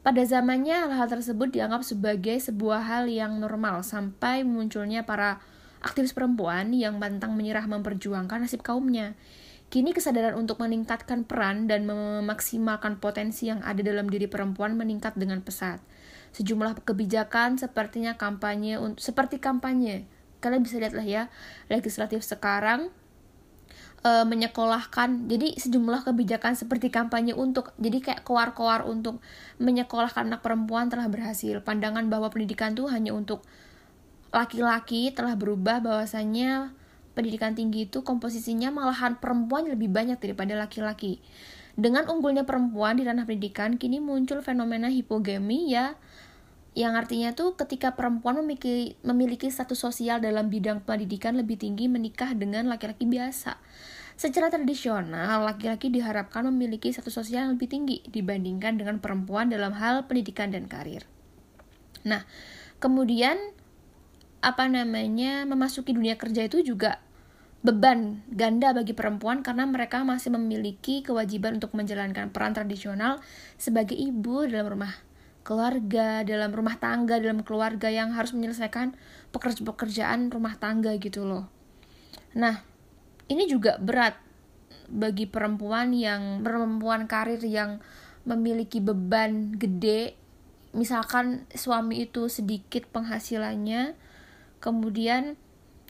[0.00, 5.42] Pada zamannya, hal tersebut dianggap sebagai sebuah hal yang normal sampai munculnya para
[5.82, 9.18] aktivis perempuan yang pantang menyerah memperjuangkan nasib kaumnya.
[9.68, 15.44] Kini kesadaran untuk meningkatkan peran dan memaksimalkan potensi yang ada dalam diri perempuan meningkat dengan
[15.44, 15.84] pesat.
[16.32, 20.08] Sejumlah kebijakan sepertinya kampanye seperti kampanye.
[20.40, 21.22] Kalian bisa lihatlah ya,
[21.68, 22.88] legislatif sekarang
[24.02, 25.26] uh, menyekolahkan.
[25.26, 29.22] Jadi sejumlah kebijakan seperti kampanye untuk jadi kayak koar-koar untuk
[29.58, 31.62] menyekolahkan anak perempuan telah berhasil.
[31.62, 33.42] Pandangan bahwa pendidikan tuh hanya untuk
[34.28, 36.76] laki-laki telah berubah bahwasannya
[37.16, 41.18] pendidikan tinggi itu komposisinya malahan perempuan lebih banyak daripada laki-laki.
[41.78, 45.94] Dengan unggulnya perempuan di ranah pendidikan kini muncul fenomena hipogami ya
[46.78, 52.38] yang artinya tuh ketika perempuan memiliki, memiliki status sosial dalam bidang pendidikan lebih tinggi menikah
[52.38, 53.58] dengan laki-laki biasa.
[54.14, 60.06] Secara tradisional, laki-laki diharapkan memiliki status sosial yang lebih tinggi dibandingkan dengan perempuan dalam hal
[60.06, 61.02] pendidikan dan karir.
[62.06, 62.22] Nah,
[62.78, 63.34] kemudian
[64.38, 67.02] apa namanya memasuki dunia kerja itu juga
[67.58, 73.18] beban ganda bagi perempuan karena mereka masih memiliki kewajiban untuk menjalankan peran tradisional
[73.58, 75.07] sebagai ibu dalam rumah
[75.48, 78.92] keluarga, dalam rumah tangga, dalam keluarga yang harus menyelesaikan
[79.64, 81.48] pekerjaan rumah tangga gitu loh.
[82.36, 82.60] Nah,
[83.32, 84.20] ini juga berat
[84.92, 87.80] bagi perempuan yang perempuan karir yang
[88.28, 90.12] memiliki beban gede.
[90.76, 93.96] Misalkan suami itu sedikit penghasilannya,
[94.60, 95.40] kemudian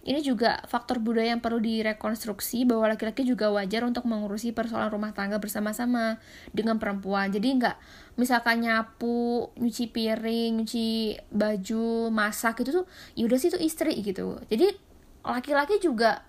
[0.07, 5.11] ini juga faktor budaya yang perlu direkonstruksi bahwa laki-laki juga wajar untuk mengurusi persoalan rumah
[5.11, 6.23] tangga bersama-sama
[6.55, 7.35] dengan perempuan.
[7.35, 7.77] Jadi nggak
[8.15, 12.87] misalkan nyapu, nyuci piring, nyuci baju, masak itu tuh
[13.19, 14.39] ya udah sih itu istri gitu.
[14.47, 14.71] Jadi
[15.27, 16.23] laki-laki juga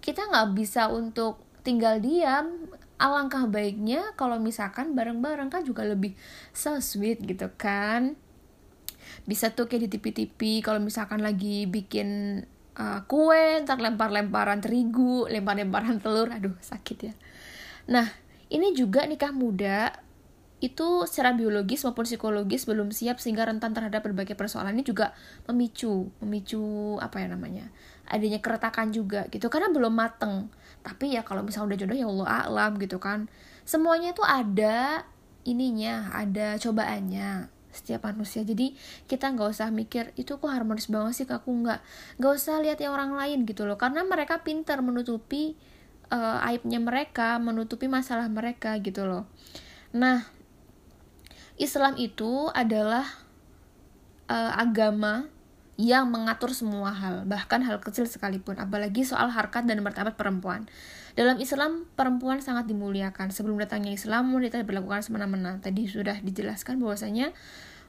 [0.00, 2.72] kita nggak bisa untuk tinggal diam.
[2.94, 6.14] Alangkah baiknya kalau misalkan bareng-bareng kan juga lebih
[6.54, 8.16] so sweet gitu kan
[9.24, 12.40] bisa tuh kayak di TV-TV kalau misalkan lagi bikin
[12.78, 16.30] uh, kue ntar lempar-lemparan terigu lempar-lemparan telur.
[16.30, 17.14] Aduh sakit ya.
[17.90, 18.06] Nah
[18.50, 19.90] ini juga nikah muda
[20.62, 24.72] itu secara biologis maupun psikologis belum siap sehingga rentan terhadap berbagai persoalan.
[24.72, 25.12] Ini juga
[25.50, 27.68] memicu memicu apa ya namanya
[28.08, 29.52] adanya keretakan juga gitu.
[29.52, 30.48] Karena belum mateng.
[30.84, 33.28] Tapi ya kalau misalnya udah jodoh ya Allah alam gitu kan.
[33.64, 35.04] Semuanya itu ada
[35.44, 38.46] ininya ada cobaannya setiap manusia.
[38.46, 38.78] Jadi
[39.10, 41.80] kita nggak usah mikir itu kok harmonis banget sih aku nggak
[42.22, 43.76] nggak usah lihat yang orang lain gitu loh.
[43.76, 45.58] Karena mereka pintar menutupi
[46.14, 49.26] uh, aibnya mereka menutupi masalah mereka gitu loh.
[49.92, 50.24] Nah
[51.54, 53.06] Islam itu adalah
[54.26, 55.30] uh, agama
[55.74, 60.70] yang mengatur semua hal, bahkan hal kecil sekalipun, apalagi soal harkat dan martabat perempuan.
[61.14, 63.30] Dalam Islam, perempuan sangat dimuliakan.
[63.30, 65.62] Sebelum datangnya Islam, wanita diperlakukan semena-mena.
[65.62, 67.30] Tadi sudah dijelaskan bahwasanya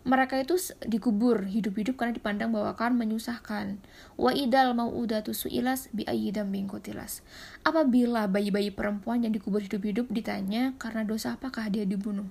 [0.05, 0.53] mereka itu
[0.85, 3.81] dikubur hidup-hidup karena dipandang bahwa akan menyusahkan.
[4.13, 7.25] Wa idal mau udatu suilas bi ayyidam bingkotilas.
[7.65, 12.29] Apabila bayi-bayi perempuan yang dikubur hidup-hidup ditanya karena dosa apakah dia dibunuh.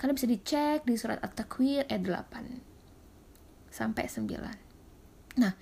[0.00, 5.36] Kalian bisa dicek di surat At-Takwir ayat 8 sampai 9.
[5.36, 5.52] Nah,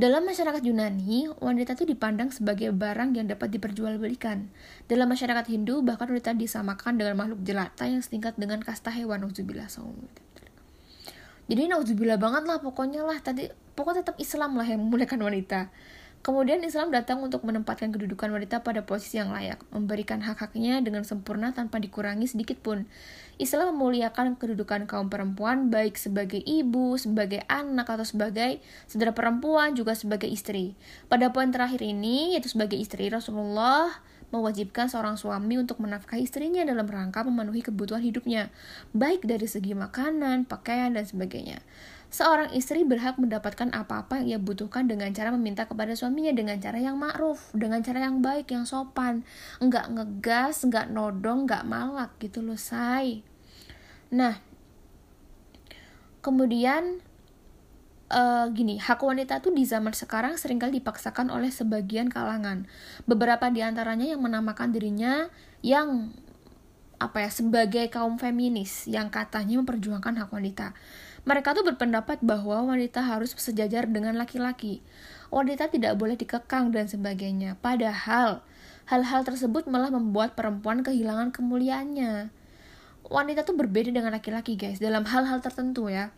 [0.00, 4.48] dalam masyarakat Yunani, wanita itu dipandang sebagai barang yang dapat diperjualbelikan.
[4.88, 9.28] Dalam masyarakat Hindu, bahkan wanita disamakan dengan makhluk jelata yang setingkat dengan kasta hewan.
[11.50, 15.68] Jadi nauzubillah banget lah pokoknya lah tadi pokoknya tetap Islam lah yang memuliakan wanita.
[16.20, 21.56] Kemudian Islam datang untuk menempatkan kedudukan wanita pada posisi yang layak, memberikan hak-haknya dengan sempurna
[21.56, 22.84] tanpa dikurangi sedikit pun.
[23.40, 29.96] Islam memuliakan kedudukan kaum perempuan baik sebagai ibu, sebagai anak atau sebagai saudara perempuan juga
[29.96, 30.76] sebagai istri.
[31.08, 33.88] Pada poin terakhir ini yaitu sebagai istri Rasulullah
[34.28, 38.52] mewajibkan seorang suami untuk menafkahi istrinya dalam rangka memenuhi kebutuhan hidupnya,
[38.94, 41.64] baik dari segi makanan, pakaian dan sebagainya.
[42.10, 46.82] Seorang istri berhak mendapatkan apa-apa yang ia butuhkan dengan cara meminta kepada suaminya dengan cara
[46.82, 49.22] yang ma'ruf, dengan cara yang baik, yang sopan.
[49.62, 53.22] Enggak ngegas, enggak nodong, enggak malak gitu loh, say.
[54.10, 54.42] Nah,
[56.18, 56.98] kemudian
[58.10, 62.66] uh, gini, hak wanita tuh di zaman sekarang sering kali dipaksakan oleh sebagian kalangan.
[63.06, 65.30] Beberapa di antaranya yang menamakan dirinya
[65.62, 66.10] yang
[67.00, 70.76] apa ya sebagai kaum feminis yang katanya memperjuangkan hak wanita.
[71.28, 74.80] Mereka tuh berpendapat bahwa wanita harus sejajar dengan laki-laki.
[75.28, 77.60] Wanita tidak boleh dikekang dan sebagainya.
[77.60, 78.40] Padahal,
[78.88, 82.32] hal-hal tersebut malah membuat perempuan kehilangan kemuliaannya.
[83.06, 86.10] Wanita tuh berbeda dengan laki-laki, guys, dalam hal-hal tertentu ya.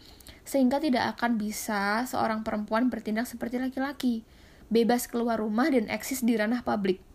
[0.47, 4.23] Sehingga tidak akan bisa seorang perempuan bertindak seperti laki-laki.
[4.73, 7.12] Bebas keluar rumah dan eksis di ranah publik.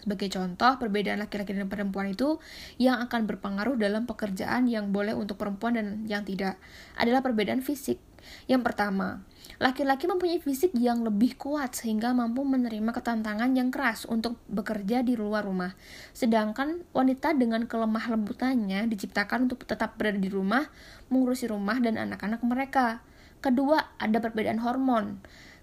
[0.00, 2.40] Sebagai contoh, perbedaan laki-laki dan perempuan itu
[2.80, 6.56] yang akan berpengaruh dalam pekerjaan yang boleh untuk perempuan dan yang tidak
[6.96, 8.00] adalah perbedaan fisik.
[8.48, 9.24] Yang pertama,
[9.56, 15.16] laki-laki mempunyai fisik yang lebih kuat sehingga mampu menerima ketantangan yang keras untuk bekerja di
[15.16, 15.72] luar rumah.
[16.12, 20.68] Sedangkan wanita dengan kelemah lembutannya diciptakan untuk tetap berada di rumah,
[21.08, 23.00] mengurusi rumah dan anak-anak mereka.
[23.40, 25.16] Kedua, ada perbedaan hormon.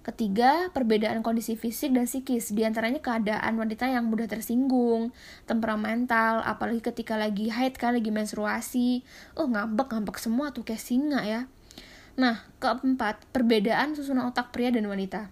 [0.07, 5.11] Ketiga, perbedaan kondisi fisik dan psikis, di antaranya keadaan wanita yang mudah tersinggung,
[5.43, 9.03] temperamental, apalagi ketika lagi haid kan, lagi menstruasi,
[9.35, 11.51] oh ngambek-ngambek semua tuh kayak singa ya.
[12.15, 15.27] Nah, keempat, perbedaan susunan otak pria dan wanita.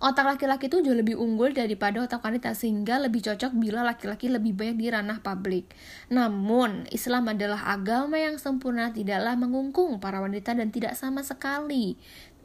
[0.00, 4.56] Otak laki-laki itu jauh lebih unggul daripada otak wanita sehingga lebih cocok bila laki-laki lebih
[4.56, 5.68] banyak di ranah publik.
[6.08, 12.00] Namun, Islam adalah agama yang sempurna tidaklah mengungkung para wanita dan tidak sama sekali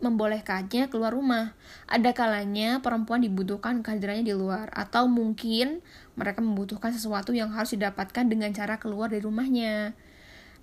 [0.06, 1.58] membolehkannya keluar rumah.
[1.90, 5.82] Ada kalanya perempuan dibutuhkan kehadirannya di luar, atau mungkin
[6.14, 9.98] mereka membutuhkan sesuatu yang harus didapatkan dengan cara keluar dari rumahnya.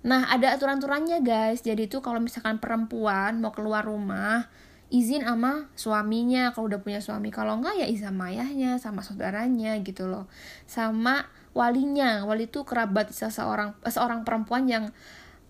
[0.03, 1.63] Nah, ada aturan-aturannya guys.
[1.63, 4.51] Jadi itu kalau misalkan perempuan mau keluar rumah,
[4.91, 7.31] izin sama suaminya kalau udah punya suami.
[7.31, 10.27] Kalau enggak ya izin sama ayahnya, sama saudaranya gitu loh.
[10.67, 12.27] Sama walinya.
[12.27, 14.91] Wali itu kerabat seseorang seorang perempuan yang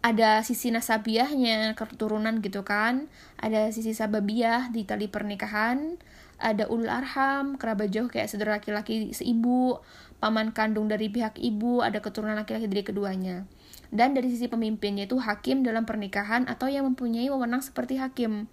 [0.03, 3.07] ada sisi nasabiahnya keturunan gitu kan.
[3.39, 5.95] Ada sisi sababiah di tali pernikahan.
[6.43, 9.79] Ada ulul arham kerabat jauh kayak saudara laki-laki seibu
[10.19, 13.47] paman kandung dari pihak ibu ada keturunan laki-laki dari keduanya.
[13.95, 18.51] Dan dari sisi pemimpinnya itu hakim dalam pernikahan atau yang mempunyai wewenang seperti hakim.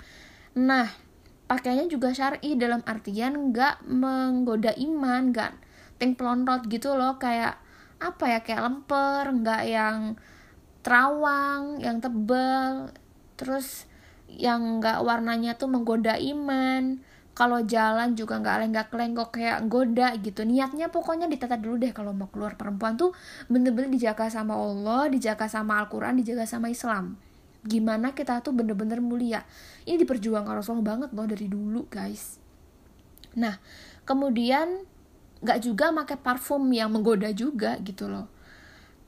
[0.55, 0.87] Nah
[1.51, 5.51] pakainya juga syari dalam artian nggak menggoda iman nggak
[5.99, 7.19] ting pelontot gitu loh.
[7.19, 7.59] Kayak
[7.99, 10.15] apa ya kayak lemper nggak yang
[10.81, 12.89] terawang yang tebel
[13.37, 13.89] terus
[14.31, 17.01] yang nggak warnanya tuh menggoda iman.
[17.31, 20.45] Kalau jalan juga nggak lenggak-lenggok kayak goda gitu.
[20.45, 22.59] Niatnya pokoknya ditata dulu deh kalau mau keluar.
[22.59, 23.17] Perempuan tuh
[23.49, 27.17] bener-bener dijaga sama Allah dijaga sama Al-Quran dijaga sama Islam.
[27.65, 29.41] Gimana kita tuh bener-bener mulia.
[29.89, 32.37] Ini diperjuangkan Rasulullah banget loh dari dulu guys.
[33.41, 33.57] Nah
[34.05, 34.85] kemudian
[35.41, 38.29] nggak juga pakai parfum yang menggoda juga gitu loh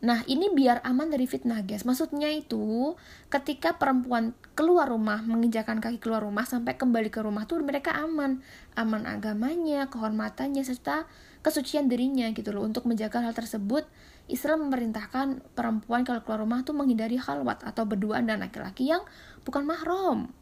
[0.02, 1.86] Nah, ini biar aman dari fitnah, guys.
[1.86, 2.98] Maksudnya itu,
[3.30, 8.42] ketika perempuan keluar rumah, menginjakan kaki keluar rumah sampai kembali ke rumah tuh mereka aman.
[8.74, 11.06] Aman agamanya, kehormatannya serta
[11.46, 12.66] kesucian dirinya gitu loh.
[12.66, 13.86] Untuk menjaga hal tersebut,
[14.26, 19.06] Islam memerintahkan perempuan kalau keluar rumah tuh menghindari khalwat atau berduaan dan laki-laki yang
[19.46, 20.34] bukan mahram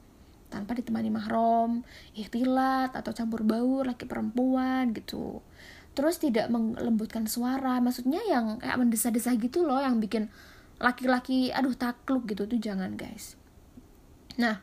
[0.51, 1.87] tanpa ditemani mahram,
[2.19, 5.39] ikhtilat atau campur baur laki perempuan gitu
[5.95, 7.83] terus tidak melembutkan suara.
[7.83, 10.31] Maksudnya yang kayak mendesah-desah gitu loh yang bikin
[10.81, 12.47] laki-laki aduh takluk gitu.
[12.47, 13.37] Tuh jangan guys.
[14.39, 14.63] Nah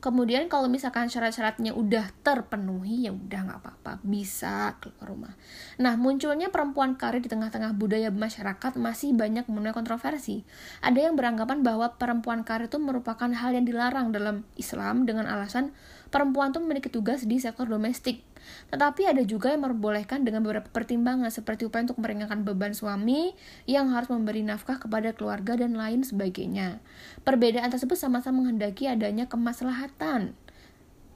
[0.00, 3.92] kemudian kalau misalkan syarat-syaratnya udah terpenuhi ya udah nggak apa-apa.
[4.00, 5.34] Bisa keluar rumah.
[5.76, 10.46] Nah munculnya perempuan karir di tengah-tengah budaya masyarakat masih banyak menuai kontroversi.
[10.80, 15.72] Ada yang beranggapan bahwa perempuan karir itu merupakan hal yang dilarang dalam Islam dengan alasan
[16.10, 18.29] perempuan tuh memiliki tugas di sektor domestik
[18.70, 23.34] tetapi ada juga yang memperbolehkan dengan beberapa pertimbangan seperti upaya untuk meringankan beban suami
[23.66, 26.78] yang harus memberi nafkah kepada keluarga dan lain sebagainya.
[27.26, 30.36] Perbedaan tersebut sama-sama menghendaki adanya kemaslahatan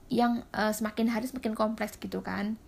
[0.09, 2.59] yang uh, semakin hari semakin kompleks gitu kan.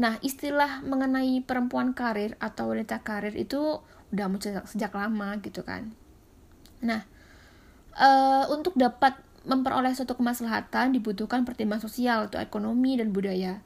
[0.00, 5.92] Nah, istilah mengenai perempuan karir atau wanita karir itu udah muncul sejak, lama gitu kan.
[6.84, 7.04] Nah,
[7.96, 13.60] uh, untuk dapat memperoleh suatu kemaslahatan dibutuhkan pertimbangan sosial atau ekonomi dan budaya.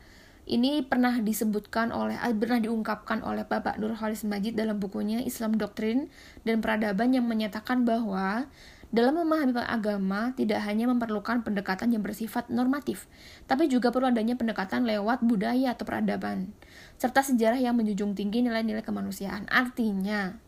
[0.46, 5.58] Ini pernah disebutkan oleh eh, pernah diungkapkan oleh Bapak Nur Khalis Majid dalam bukunya Islam
[5.58, 6.06] Doktrin
[6.46, 8.46] dan Peradaban yang menyatakan bahwa
[8.94, 13.10] dalam memahami agama tidak hanya memerlukan pendekatan yang bersifat normatif,
[13.50, 16.54] tapi juga perlu adanya pendekatan lewat budaya atau peradaban,
[16.94, 19.50] serta sejarah yang menjunjung tinggi nilai-nilai kemanusiaan.
[19.50, 20.38] Artinya,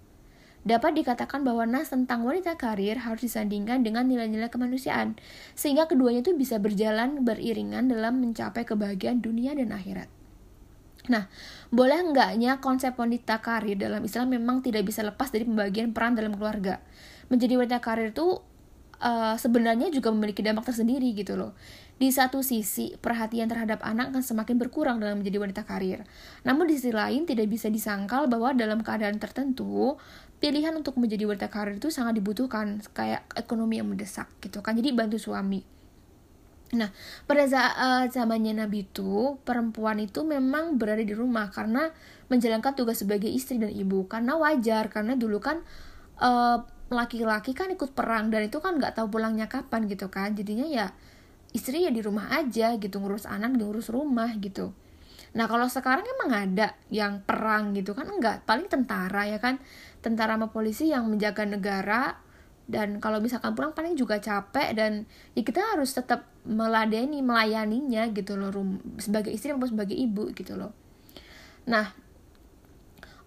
[0.67, 5.15] dapat dikatakan bahwa nas tentang wanita karir harus disandingkan dengan nilai-nilai kemanusiaan,
[5.55, 10.11] sehingga keduanya itu bisa berjalan beriringan dalam mencapai kebahagiaan dunia dan akhirat.
[11.09, 11.31] Nah,
[11.73, 16.37] boleh enggaknya konsep wanita karir dalam Islam memang tidak bisa lepas dari pembagian peran dalam
[16.37, 16.85] keluarga
[17.29, 18.41] menjadi wanita karir itu
[19.01, 21.53] uh, sebenarnya juga memiliki dampak tersendiri gitu loh.
[21.99, 26.07] Di satu sisi, perhatian terhadap anak akan semakin berkurang dalam menjadi wanita karir.
[26.47, 29.99] Namun di sisi lain, tidak bisa disangkal bahwa dalam keadaan tertentu,
[30.39, 34.78] pilihan untuk menjadi wanita karir itu sangat dibutuhkan, kayak ekonomi yang mendesak gitu kan.
[34.78, 35.62] Jadi bantu suami.
[36.68, 36.93] Nah,
[37.24, 41.89] pada saat uh, zamannya Nabi itu, perempuan itu memang berada di rumah karena
[42.28, 44.05] menjalankan tugas sebagai istri dan ibu.
[44.05, 45.64] Karena wajar, karena dulu kan
[46.20, 50.64] uh, laki-laki kan ikut perang dan itu kan nggak tahu pulangnya kapan gitu kan jadinya
[50.64, 50.86] ya
[51.53, 54.72] istri ya di rumah aja gitu ngurus anak ngurus rumah gitu
[55.36, 59.61] nah kalau sekarang emang ada yang perang gitu kan enggak paling tentara ya kan
[60.01, 62.19] tentara sama polisi yang menjaga negara
[62.69, 68.37] dan kalau misalkan pulang paling juga capek dan ya kita harus tetap meladeni melayaninya gitu
[68.37, 68.53] loh
[69.01, 70.77] sebagai istri maupun sebagai ibu gitu loh
[71.65, 71.97] nah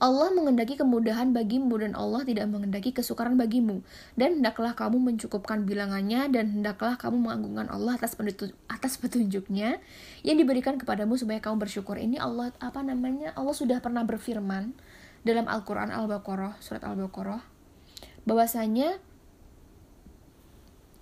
[0.01, 3.85] Allah mengendaki kemudahan bagimu dan Allah tidak mengendaki kesukaran bagimu.
[4.17, 8.17] Dan hendaklah kamu mencukupkan bilangannya dan hendaklah kamu menganggungkan Allah atas
[8.65, 9.77] atas petunjuknya
[10.25, 12.01] yang diberikan kepadamu supaya kamu bersyukur.
[12.01, 13.37] Ini Allah apa namanya?
[13.37, 14.73] Allah sudah pernah berfirman
[15.21, 17.41] dalam Al-Qur'an Al-Baqarah, surat Al-Baqarah
[18.25, 19.01] bahwasanya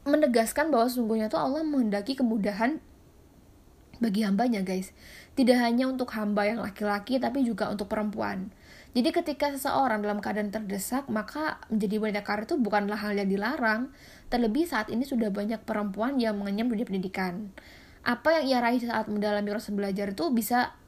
[0.07, 2.79] menegaskan bahwa sungguhnya tuh Allah menghendaki kemudahan
[3.99, 4.95] bagi hambanya guys.
[5.35, 8.51] Tidak hanya untuk hamba yang laki-laki tapi juga untuk perempuan.
[8.95, 13.93] Jadi ketika seseorang dalam keadaan terdesak, maka menjadi wanita karir itu bukanlah hal yang dilarang.
[14.33, 17.53] Terlebih saat ini sudah banyak perempuan yang mengenyam dunia pendidikan.
[18.01, 20.78] Apa yang ia raih saat mendalami proses belajar itu bisa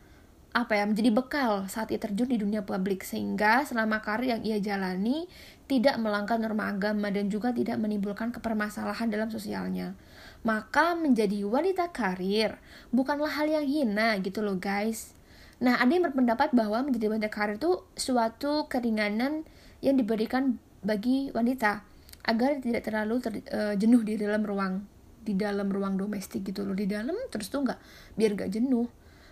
[0.52, 4.60] apa ya menjadi bekal saat ia terjun di dunia publik sehingga selama karir yang ia
[4.60, 5.32] jalani
[5.72, 9.96] tidak melanggar norma agama dan juga tidak menimbulkan kepermasalahan dalam sosialnya.
[10.44, 12.60] Maka menjadi wanita karir
[12.92, 15.16] bukanlah hal yang hina gitu loh guys.
[15.64, 19.48] Nah, ada yang berpendapat bahwa menjadi wanita karir itu suatu keringanan
[19.80, 21.86] yang diberikan bagi wanita
[22.28, 24.84] agar tidak terlalu ter, uh, jenuh di dalam ruang
[25.22, 27.78] di dalam ruang domestik gitu loh di dalam terus tuh nggak
[28.18, 28.90] biar nggak jenuh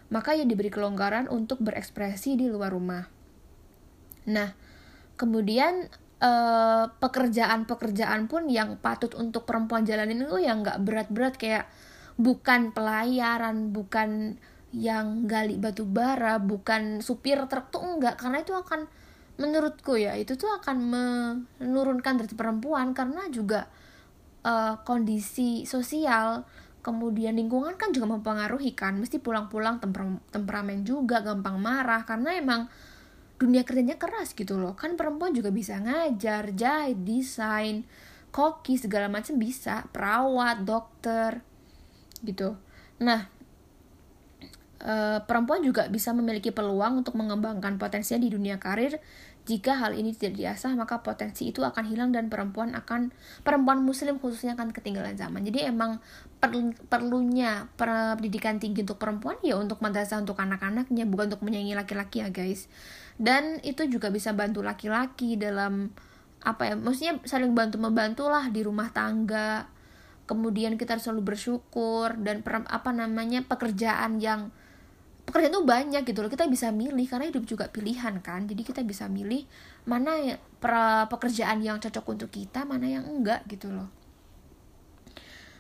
[0.10, 3.06] maka yang diberi kelonggaran untuk berekspresi di luar rumah.
[4.30, 4.50] Nah
[5.20, 5.90] kemudian
[6.24, 11.66] uh, pekerjaan-pekerjaan pun yang patut untuk perempuan jalanin itu yang nggak berat-berat kayak
[12.20, 14.40] bukan pelayaran bukan
[14.70, 18.86] yang gali batu bara bukan supir truk tuh enggak karena itu akan
[19.40, 20.78] menurutku ya itu tuh akan
[21.58, 23.72] menurunkan derajat perempuan karena juga
[24.44, 26.44] uh, kondisi sosial
[26.90, 28.98] kemudian lingkungan kan juga mempengaruhi kan.
[28.98, 32.02] Mesti pulang-pulang temper temperamen juga gampang marah.
[32.10, 32.66] Karena emang
[33.38, 34.74] dunia kerjanya keras gitu loh.
[34.74, 37.86] Kan perempuan juga bisa ngajar jahit desain
[38.34, 39.86] koki segala macam bisa.
[39.94, 41.46] Perawat dokter
[42.26, 42.58] gitu.
[43.00, 43.30] Nah
[44.80, 49.00] e, perempuan juga bisa memiliki peluang untuk mengembangkan potensinya di dunia karir.
[49.48, 53.10] Jika hal ini tidak diasah, maka potensi itu akan hilang dan perempuan akan
[53.42, 55.42] perempuan muslim khususnya akan ketinggalan zaman.
[55.42, 55.98] Jadi emang
[56.40, 62.24] perlu, perlunya pendidikan tinggi untuk perempuan ya untuk madrasah untuk anak-anaknya, bukan untuk menyaingi laki-laki
[62.24, 62.72] ya, guys.
[63.20, 65.92] Dan itu juga bisa bantu laki-laki dalam
[66.40, 66.76] apa ya?
[66.80, 69.68] Maksudnya saling bantu membantu lah di rumah tangga.
[70.24, 74.54] Kemudian kita harus selalu bersyukur dan per, apa namanya pekerjaan yang
[75.30, 78.82] pekerjaan tuh banyak gitu loh kita bisa milih karena hidup juga pilihan kan jadi kita
[78.82, 79.46] bisa milih
[79.86, 80.42] mana ya
[81.06, 83.99] pekerjaan yang cocok untuk kita mana yang enggak gitu loh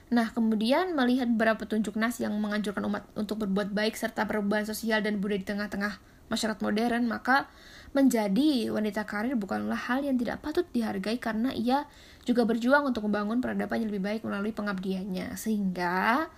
[0.09, 5.05] Nah, kemudian melihat beberapa petunjuk nas yang menganjurkan umat untuk berbuat baik serta perubahan sosial
[5.05, 6.01] dan budaya di tengah-tengah
[6.33, 7.49] masyarakat modern, maka
[7.93, 11.89] menjadi wanita karir bukanlah hal yang tidak patut dihargai karena ia
[12.25, 15.33] juga berjuang untuk membangun peradaban yang lebih baik melalui pengabdiannya.
[15.37, 16.29] Sehingga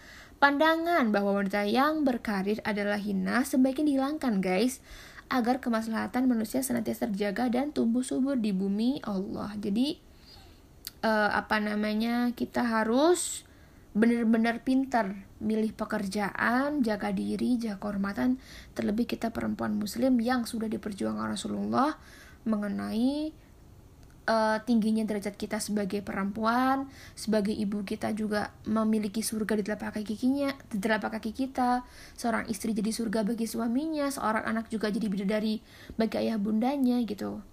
[0.42, 4.82] Pandangan bahwa wanita yang berkarir adalah hina sebaiknya dihilangkan guys
[5.30, 9.54] agar kemaslahatan manusia senantiasa terjaga dan tumbuh subur di bumi Allah.
[9.62, 10.02] Jadi
[11.06, 13.46] uh, apa namanya kita harus
[13.92, 18.40] benar-benar pintar milih pekerjaan, jaga diri, jaga kehormatan.
[18.72, 22.00] Terlebih kita perempuan muslim yang sudah diperjuangkan Rasulullah
[22.48, 23.36] mengenai
[24.32, 26.88] uh, tingginya derajat kita sebagai perempuan,
[27.18, 31.84] sebagai ibu kita juga memiliki surga di telapak kaki kikinya, di telapak kaki kita.
[32.16, 35.60] Seorang istri jadi surga bagi suaminya, seorang anak juga jadi bidadari
[36.00, 37.44] bagi ayah bundanya gitu.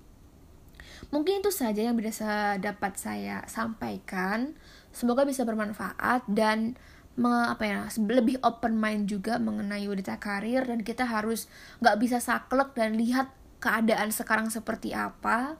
[1.09, 4.53] Mungkin itu saja yang bisa dapat saya sampaikan.
[4.99, 6.75] Semoga bisa bermanfaat dan
[7.15, 11.47] me, apa ya lebih open mind juga mengenai wanita karir dan kita harus
[11.79, 13.31] nggak bisa saklek dan lihat
[13.63, 15.55] keadaan sekarang seperti apa.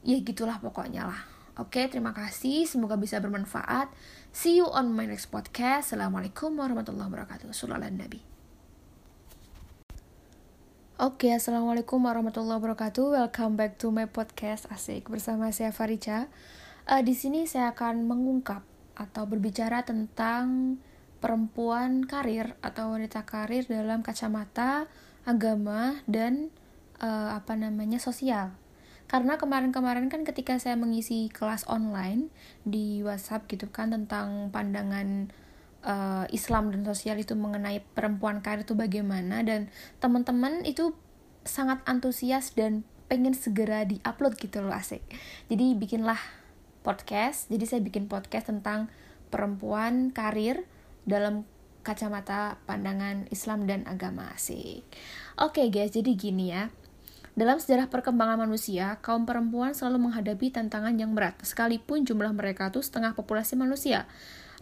[0.00, 1.20] Ya gitulah pokoknya lah.
[1.60, 2.64] Oke terima kasih.
[2.64, 3.92] Semoga bisa bermanfaat.
[4.32, 5.92] See you on my next podcast.
[5.92, 7.52] Assalamualaikum warahmatullahi wabarakatuh.
[7.52, 8.20] Sallallahu nabi
[10.98, 13.14] Oke, Assalamualaikum warahmatullahi wabarakatuh.
[13.14, 14.66] Welcome back to my podcast.
[14.66, 15.06] Asik.
[15.06, 16.26] Bersama saya Farica.
[16.88, 18.64] Uh, di sini saya akan mengungkap
[18.96, 20.80] atau berbicara tentang
[21.20, 24.88] perempuan karir atau wanita karir dalam kacamata
[25.28, 26.48] agama dan
[27.04, 28.56] uh, apa namanya sosial.
[29.04, 32.32] Karena kemarin-kemarin kan ketika saya mengisi kelas online
[32.64, 35.28] di WhatsApp gitu kan tentang pandangan
[35.84, 39.68] uh, Islam dan sosial itu mengenai perempuan karir itu bagaimana dan
[40.00, 40.96] teman-teman itu
[41.44, 45.00] sangat antusias dan pengen segera diupload gitu loh asik.
[45.48, 46.37] Jadi bikinlah
[46.88, 48.88] podcast jadi saya bikin podcast tentang
[49.28, 50.64] perempuan karir
[51.04, 51.44] dalam
[51.84, 54.88] kacamata pandangan Islam dan agama asik
[55.36, 56.72] oke okay guys jadi gini ya
[57.38, 62.82] dalam sejarah perkembangan manusia, kaum perempuan selalu menghadapi tantangan yang berat, sekalipun jumlah mereka itu
[62.82, 64.10] setengah populasi manusia.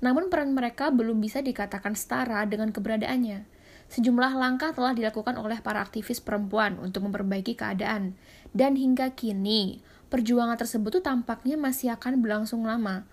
[0.05, 3.49] Namun peran mereka belum bisa dikatakan setara dengan keberadaannya.
[3.89, 8.13] Sejumlah langkah telah dilakukan oleh para aktivis perempuan untuk memperbaiki keadaan.
[8.53, 13.07] Dan hingga kini, perjuangan tersebut tuh tampaknya masih akan berlangsung lama.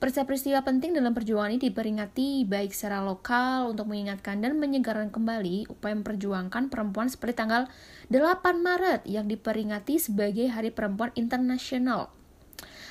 [0.00, 5.92] Peristiwa penting dalam perjuangan ini diperingati baik secara lokal untuk mengingatkan dan menyegarkan kembali upaya
[5.92, 7.68] memperjuangkan perempuan seperti tanggal
[8.08, 8.16] 8
[8.64, 12.08] Maret yang diperingati sebagai Hari Perempuan Internasional.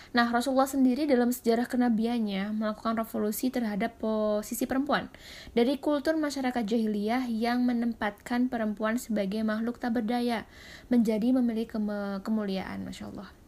[0.09, 5.09] Nah, Rasulullah sendiri dalam sejarah kenabiannya melakukan revolusi terhadap posisi perempuan
[5.53, 10.49] dari kultur masyarakat jahiliyah yang menempatkan perempuan sebagai makhluk tak berdaya
[10.93, 11.77] menjadi memiliki
[12.21, 13.38] kemuliaan, masya Allah.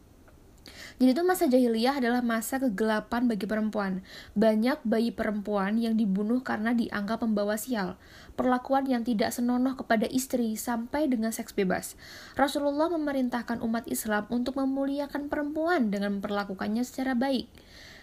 [1.00, 4.04] Jadi itu masa jahiliyah adalah masa kegelapan bagi perempuan.
[4.36, 7.96] Banyak bayi perempuan yang dibunuh karena dianggap membawa sial.
[8.36, 11.96] Perlakuan yang tidak senonoh kepada istri sampai dengan seks bebas.
[12.36, 17.48] Rasulullah memerintahkan umat Islam untuk memuliakan perempuan dengan memperlakukannya secara baik.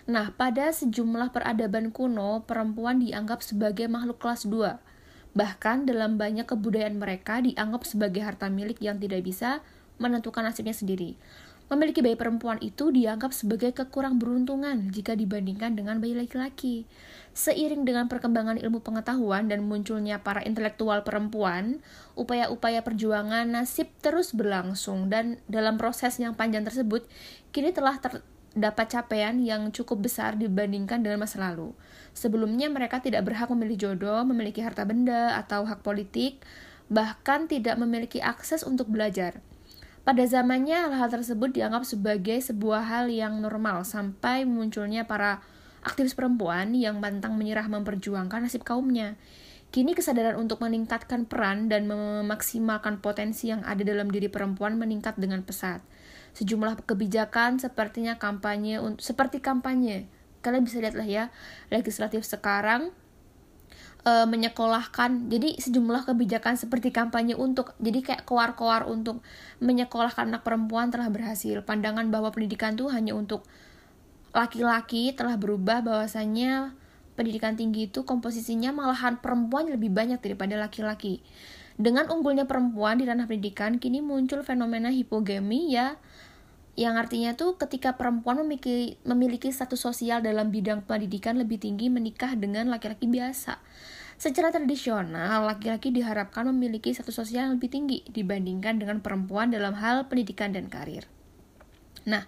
[0.10, 4.82] Nah, pada sejumlah peradaban kuno, perempuan dianggap sebagai makhluk kelas 2.
[5.38, 9.62] Bahkan dalam banyak kebudayaan mereka dianggap sebagai harta milik yang tidak bisa
[10.02, 11.14] menentukan nasibnya sendiri.
[11.70, 16.90] Memiliki bayi perempuan itu dianggap sebagai kekurang beruntungan jika dibandingkan dengan bayi laki-laki.
[17.38, 21.78] Seiring dengan perkembangan ilmu pengetahuan dan munculnya para intelektual perempuan,
[22.18, 27.06] upaya-upaya perjuangan nasib terus berlangsung dan dalam proses yang panjang tersebut,
[27.54, 28.26] kini telah ter
[28.58, 31.78] dapat capaian yang cukup besar dibandingkan dengan masa lalu.
[32.18, 36.42] Sebelumnya mereka tidak berhak memilih jodoh, memiliki harta benda, atau hak politik,
[36.90, 39.38] bahkan tidak memiliki akses untuk belajar.
[40.10, 45.38] Pada zamannya, hal tersebut dianggap sebagai sebuah hal yang normal sampai munculnya para
[45.86, 49.22] aktivis perempuan yang pantang menyerah memperjuangkan nasib kaumnya.
[49.70, 55.46] Kini kesadaran untuk meningkatkan peran dan memaksimalkan potensi yang ada dalam diri perempuan meningkat dengan
[55.46, 55.86] pesat.
[56.34, 60.10] Sejumlah kebijakan sepertinya kampanye seperti kampanye.
[60.42, 61.24] Kalian bisa lihat lah ya,
[61.70, 62.98] legislatif sekarang
[64.04, 65.32] e, menyekolahkan.
[65.32, 69.24] Jadi sejumlah kebijakan seperti kampanye untuk jadi kayak koar-koar untuk
[69.64, 71.64] menyekolahkan anak perempuan telah berhasil.
[71.64, 73.48] Pandangan bahwa pendidikan tuh hanya untuk
[74.30, 76.78] laki-laki telah berubah bahwasanya
[77.18, 81.20] pendidikan tinggi itu komposisinya malahan perempuan lebih banyak daripada laki-laki.
[81.80, 85.96] Dengan unggulnya perempuan di ranah pendidikan kini muncul fenomena hipogami ya
[86.80, 92.40] yang artinya tuh ketika perempuan memiliki, memiliki status sosial dalam bidang pendidikan lebih tinggi menikah
[92.40, 93.60] dengan laki-laki biasa.
[94.16, 100.08] Secara tradisional, laki-laki diharapkan memiliki status sosial yang lebih tinggi dibandingkan dengan perempuan dalam hal
[100.08, 101.04] pendidikan dan karir.
[102.08, 102.24] Nah,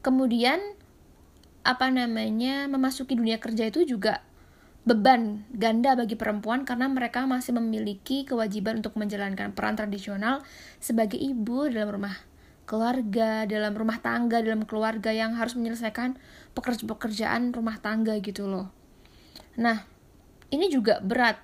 [0.00, 0.56] kemudian
[1.60, 4.24] apa namanya memasuki dunia kerja itu juga
[4.88, 10.40] beban ganda bagi perempuan karena mereka masih memiliki kewajiban untuk menjalankan peran tradisional
[10.80, 12.29] sebagai ibu dalam rumah
[12.70, 16.14] keluarga, dalam rumah tangga, dalam keluarga yang harus menyelesaikan
[16.86, 18.70] pekerjaan rumah tangga gitu loh.
[19.58, 19.82] Nah,
[20.54, 21.42] ini juga berat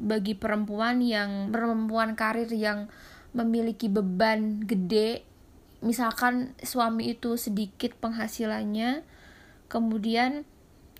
[0.00, 2.88] bagi perempuan yang perempuan karir yang
[3.36, 5.28] memiliki beban gede.
[5.84, 9.04] Misalkan suami itu sedikit penghasilannya,
[9.68, 10.48] kemudian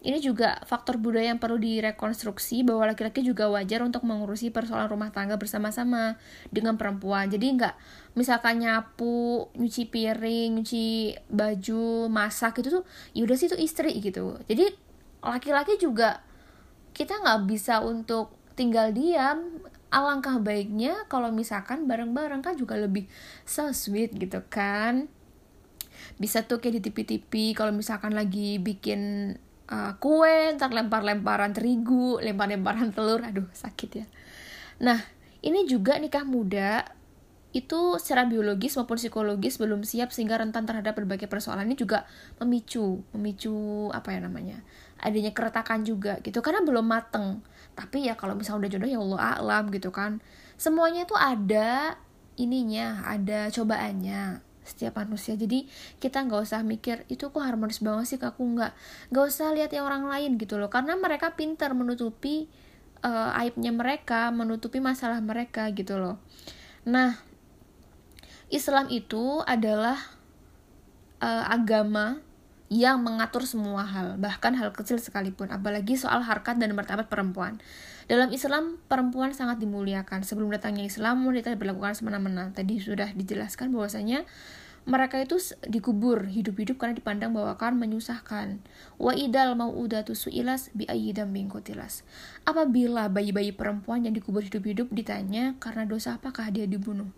[0.06, 5.10] ini juga faktor budaya yang perlu direkonstruksi bahwa laki-laki juga wajar untuk mengurusi persoalan rumah
[5.10, 6.14] tangga bersama-sama
[6.54, 7.26] dengan perempuan.
[7.26, 7.74] Jadi nggak
[8.14, 10.86] misalkan nyapu, nyuci piring, nyuci
[11.26, 12.86] baju, masak itu tuh
[13.18, 14.38] ya udah sih itu istri gitu.
[14.46, 14.70] Jadi
[15.26, 16.22] laki-laki juga
[16.94, 19.58] kita nggak bisa untuk tinggal diam.
[19.90, 23.10] Alangkah baiknya kalau misalkan bareng-bareng kan juga lebih
[23.42, 25.10] so sweet gitu kan
[26.16, 29.34] bisa tuh kayak di TV-TV kalau misalkan lagi bikin
[29.70, 34.06] uh, kue, ntar lempar-lemparan terigu, lempar-lemparan telur, aduh sakit ya.
[34.82, 35.00] Nah,
[35.42, 36.84] ini juga nikah muda
[37.56, 42.04] itu secara biologis maupun psikologis belum siap sehingga rentan terhadap berbagai persoalan ini juga
[42.36, 44.60] memicu, memicu apa ya namanya,
[45.00, 47.40] adanya keretakan juga gitu karena belum mateng.
[47.72, 50.20] Tapi ya kalau misalnya udah jodoh ya Allah alam gitu kan.
[50.60, 51.96] Semuanya itu ada
[52.36, 55.38] ininya, ada cobaannya setiap manusia.
[55.38, 55.70] Jadi
[56.02, 58.72] kita nggak usah mikir itu kok harmonis banget sih aku nggak
[59.14, 60.68] nggak usah lihat yang orang lain gitu loh.
[60.68, 62.50] Karena mereka pintar menutupi
[63.06, 66.18] uh, aibnya mereka menutupi masalah mereka gitu loh.
[66.84, 67.16] Nah
[68.50, 69.98] Islam itu adalah
[71.18, 72.22] uh, agama
[72.66, 77.62] yang mengatur semua hal, bahkan hal kecil sekalipun, apalagi soal harkat dan martabat perempuan.
[78.06, 80.22] Dalam Islam, perempuan sangat dimuliakan.
[80.22, 82.54] Sebelum datangnya Islam, wanita diperlakukan semena-mena.
[82.54, 84.22] Tadi sudah dijelaskan bahwasanya
[84.86, 88.62] mereka itu dikubur hidup-hidup karena dipandang bahwa akan menyusahkan.
[89.02, 92.06] Wa idal mau udatu suilas bi ayyidam bingkotilas.
[92.46, 97.10] Apabila bayi-bayi perempuan yang dikubur hidup-hidup ditanya karena dosa apakah dia dibunuh.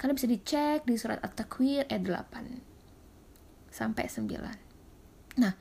[0.00, 5.36] Kalian bisa dicek di surat At-Takwir ayat 8 sampai 9.
[5.36, 5.52] Nah,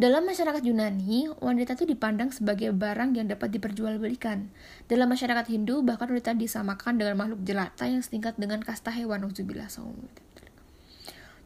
[0.00, 4.48] dalam masyarakat Yunani, wanita itu dipandang sebagai barang yang dapat diperjualbelikan.
[4.88, 9.20] Dalam masyarakat Hindu, bahkan wanita disamakan dengan makhluk jelata yang setingkat dengan kasta hewan.
[9.20, 9.68] Nauzubillah.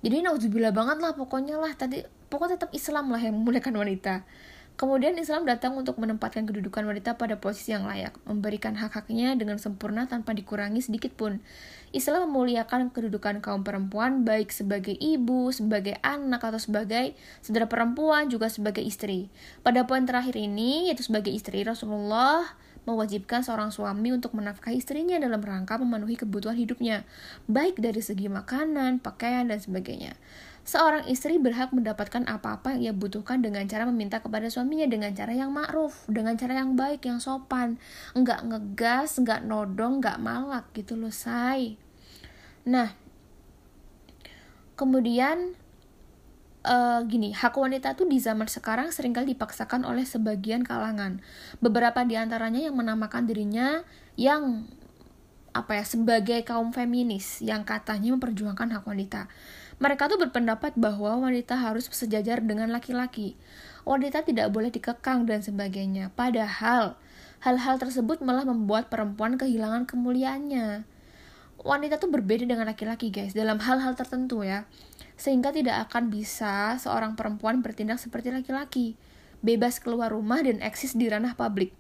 [0.06, 4.22] Jadi nauzubillah banget lah pokoknya lah tadi pokoknya tetap Islam lah yang memuliakan wanita.
[4.74, 10.10] Kemudian Islam datang untuk menempatkan kedudukan wanita pada posisi yang layak, memberikan hak-haknya dengan sempurna
[10.10, 11.38] tanpa dikurangi sedikit pun.
[11.94, 18.50] Islam memuliakan kedudukan kaum perempuan baik sebagai ibu, sebagai anak atau sebagai saudara perempuan juga
[18.50, 19.30] sebagai istri.
[19.62, 22.42] Pada poin terakhir ini yaitu sebagai istri Rasulullah
[22.84, 27.06] mewajibkan seorang suami untuk menafkahi istrinya dalam rangka memenuhi kebutuhan hidupnya,
[27.48, 30.18] baik dari segi makanan, pakaian dan sebagainya.
[30.64, 35.36] Seorang istri berhak mendapatkan apa-apa yang ia butuhkan dengan cara meminta kepada suaminya dengan cara
[35.36, 37.76] yang ma'ruf, dengan cara yang baik, yang sopan.
[38.16, 41.76] Enggak ngegas, enggak nodong, enggak malak gitu loh, say.
[42.64, 42.96] Nah,
[44.72, 45.52] kemudian
[46.64, 51.20] uh, gini, hak wanita tuh di zaman sekarang sering kali dipaksakan oleh sebagian kalangan.
[51.60, 53.84] Beberapa di antaranya yang menamakan dirinya
[54.16, 54.64] yang
[55.54, 59.30] apa ya sebagai kaum feminis yang katanya memperjuangkan hak wanita.
[59.82, 63.34] Mereka tuh berpendapat bahwa wanita harus sejajar dengan laki-laki.
[63.82, 66.14] Wanita tidak boleh dikekang dan sebagainya.
[66.14, 66.94] Padahal,
[67.44, 70.88] hal-hal tersebut malah membuat perempuan kehilangan kemuliaannya.
[71.64, 74.68] wanita tuh berbeda dengan laki-laki guys dalam hal-hal tertentu ya
[75.16, 79.00] sehingga tidak akan bisa seorang perempuan bertindak seperti laki-laki
[79.40, 81.72] bebas keluar rumah dan eksis di ranah publik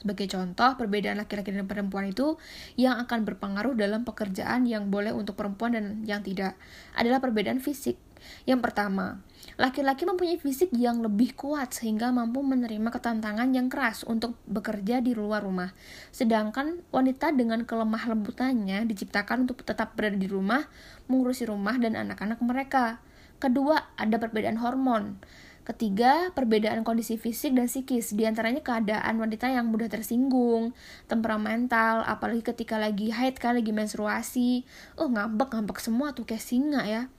[0.00, 2.38] sebagai contoh, perbedaan laki-laki dan perempuan itu
[2.78, 6.54] yang akan berpengaruh dalam pekerjaan yang boleh untuk perempuan dan yang tidak
[6.94, 7.98] adalah perbedaan fisik.
[8.44, 9.22] Yang pertama,
[9.56, 15.14] laki-laki mempunyai fisik yang lebih kuat sehingga mampu menerima ketantangan yang keras untuk bekerja di
[15.14, 15.70] luar rumah.
[16.10, 20.66] Sedangkan wanita dengan kelemah lembutannya diciptakan untuk tetap berada di rumah,
[21.06, 22.98] mengurusi rumah dan anak-anak mereka.
[23.38, 25.22] Kedua, ada perbedaan hormon.
[25.68, 30.72] Ketiga, perbedaan kondisi fisik dan psikis, di antaranya keadaan wanita yang mudah tersinggung,
[31.12, 34.64] temperamental, apalagi ketika lagi haid kan, lagi menstruasi.
[34.96, 37.12] Oh, ngambek-ngambek semua tuh kayak singa ya.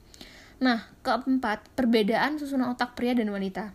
[0.58, 3.70] Nah, keempat, perbedaan susunan otak pria dan wanita.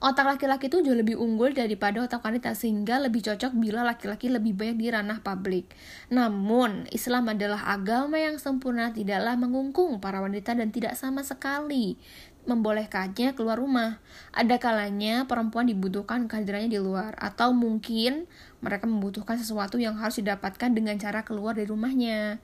[0.00, 4.56] Otak laki-laki itu jauh lebih unggul daripada otak wanita sehingga lebih cocok bila laki-laki lebih
[4.56, 5.68] banyak di ranah publik.
[6.08, 12.00] Namun, Islam adalah agama yang sempurna tidaklah mengungkung para wanita dan tidak sama sekali
[12.48, 14.00] membolehkannya keluar rumah.
[14.32, 18.24] Ada kalanya perempuan dibutuhkan kehadirannya di luar, atau mungkin
[18.64, 22.40] mereka membutuhkan sesuatu yang harus didapatkan dengan cara keluar dari rumahnya.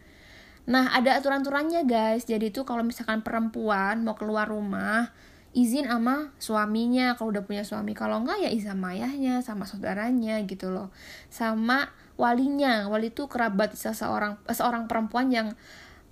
[0.67, 2.27] Nah, ada aturan-aturannya guys.
[2.27, 5.15] Jadi itu kalau misalkan perempuan mau keluar rumah,
[5.55, 7.95] izin sama suaminya kalau udah punya suami.
[7.95, 10.91] Kalau enggak ya izin sama ayahnya, sama saudaranya gitu loh.
[11.31, 11.89] Sama
[12.19, 12.91] walinya.
[12.91, 15.55] Wali itu kerabat seseorang seorang perempuan yang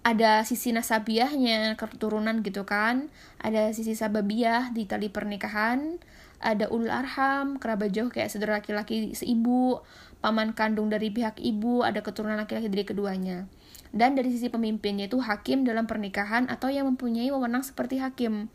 [0.05, 3.09] ada sisi nasabiahnya keturunan gitu kan
[3.45, 6.01] ada sisi sababiah di tali pernikahan.
[6.40, 9.80] Ada ulul arham kerabat jauh kayak saudara laki-laki seibu
[10.20, 13.49] paman kandung dari pihak ibu ada keturunan laki-laki dari keduanya.
[13.92, 18.49] Dan dari sisi pemimpinnya itu hakim dalam pernikahan atau yang mempunyai wewenang seperti hakim.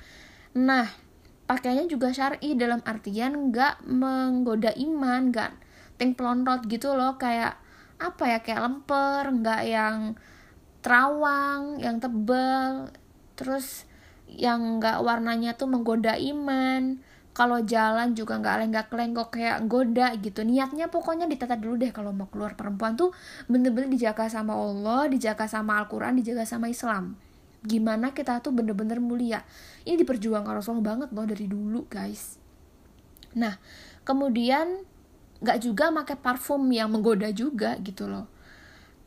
[0.57, 0.89] Nah
[1.45, 5.51] pakainya juga syari dalam artian nggak menggoda iman nggak
[5.97, 7.17] ting pelontot gitu loh.
[7.17, 7.57] Kayak
[7.97, 9.97] apa ya kayak lemper nggak yang
[10.85, 12.93] terawang yang tebal
[13.33, 13.88] terus
[14.35, 17.01] yang nggak warnanya tuh menggoda iman.
[17.33, 20.43] Kalau jalan juga nggak lenggak-lenggok kayak goda gitu.
[20.43, 22.53] Niatnya pokoknya ditata dulu deh kalau mau keluar.
[22.59, 23.15] Perempuan tuh
[23.47, 27.15] bener-bener dijaga sama Allah dijaga sama Al-Quran dijaga sama Islam.
[27.63, 29.39] Gimana kita tuh bener-bener mulia.
[29.87, 32.35] Ini diperjuangkan Rasulullah banget loh dari dulu guys.
[33.39, 33.55] Nah
[34.03, 34.83] kemudian
[35.39, 38.27] nggak juga pakai parfum yang menggoda juga gitu loh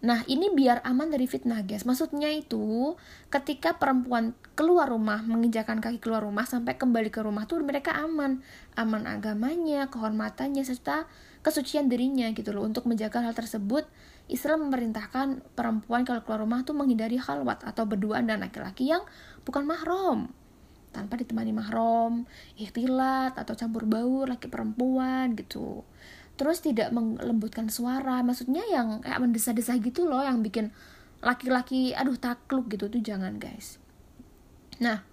[0.02, 1.86] Nah, ini biar aman dari fitnah, guys.
[1.86, 2.98] Maksudnya itu,
[3.30, 8.42] ketika perempuan keluar rumah, menginjakan kaki keluar rumah sampai kembali ke rumah tuh mereka aman.
[8.74, 11.06] Aman agamanya, kehormatannya serta
[11.46, 12.66] kesucian dirinya gitu loh.
[12.66, 13.86] Untuk menjaga hal tersebut,
[14.26, 19.06] Islam memerintahkan perempuan kalau keluar rumah tuh menghindari khalwat atau berduaan dan laki-laki yang
[19.46, 20.34] bukan mahram
[20.92, 22.28] tanpa ditemani mahram,
[22.60, 25.88] ikhtilat atau campur baur laki perempuan gitu
[26.42, 28.18] terus tidak melembutkan suara.
[28.26, 30.74] Maksudnya yang kayak mendesa-desa gitu loh yang bikin
[31.22, 32.90] laki-laki aduh takluk gitu.
[32.90, 33.78] Tuh jangan guys.
[34.82, 35.06] Nah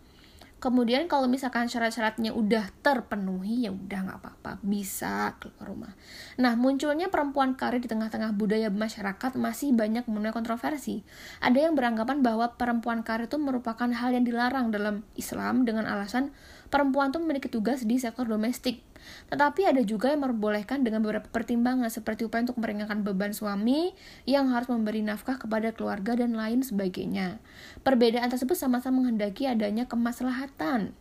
[0.57, 4.57] kemudian kalau misalkan syarat-syaratnya udah terpenuhi ya udah nggak apa-apa.
[4.65, 5.93] Bisa keluar rumah.
[6.41, 11.05] Nah munculnya perempuan karir di tengah-tengah budaya masyarakat masih banyak menuai kontroversi.
[11.45, 16.33] Ada yang beranggapan bahwa perempuan karir itu merupakan hal yang dilarang dalam Islam dengan alasan
[16.69, 18.81] perempuan tuh memiliki tugas di sektor domestik
[19.29, 23.93] tetapi ada juga yang memperbolehkan dengan beberapa pertimbangan seperti upaya untuk meringankan beban suami
[24.25, 27.39] yang harus memberi nafkah kepada keluarga dan lain sebagainya.
[27.85, 30.93] Perbedaan tersebut sama-sama menghendaki adanya kemaslahatan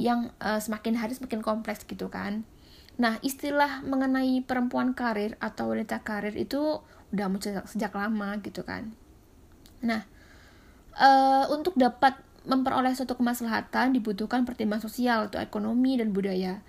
[0.00, 2.46] yang uh, semakin hari semakin kompleks gitu kan.
[2.96, 8.64] Nah, istilah mengenai perempuan karir atau wanita karir itu udah muncul sejak, sejak lama gitu
[8.64, 8.92] kan.
[9.84, 10.04] Nah,
[10.96, 16.62] uh, untuk dapat memperoleh suatu kemaslahatan dibutuhkan pertimbangan sosial atau ekonomi dan budaya.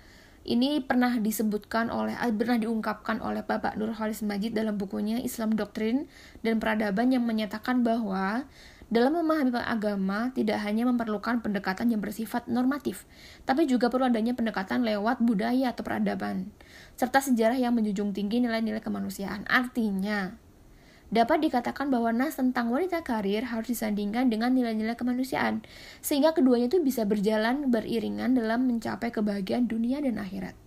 [0.44, 5.56] Ini pernah disebutkan oleh eh, pernah diungkapkan oleh Bapak Nur Khalis Majid dalam bukunya Islam
[5.56, 6.04] Doktrin
[6.44, 8.44] dan Peradaban yang menyatakan bahwa
[8.92, 13.08] dalam memahami agama tidak hanya memerlukan pendekatan yang bersifat normatif,
[13.48, 16.52] tapi juga perlu adanya pendekatan lewat budaya atau peradaban,
[16.92, 19.48] serta sejarah yang menjunjung tinggi nilai-nilai kemanusiaan.
[19.48, 20.36] Artinya,
[21.14, 25.62] dapat dikatakan bahwa nas tentang wanita karir harus disandingkan dengan nilai-nilai kemanusiaan,
[26.02, 30.58] sehingga keduanya itu bisa berjalan beriringan dalam mencapai kebahagiaan dunia dan akhirat.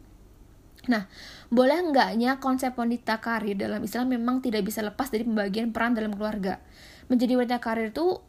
[0.88, 1.12] Nah,
[1.52, 6.16] boleh enggaknya konsep wanita karir dalam Islam memang tidak bisa lepas dari pembagian peran dalam
[6.16, 6.64] keluarga.
[7.12, 8.24] Menjadi wanita karir itu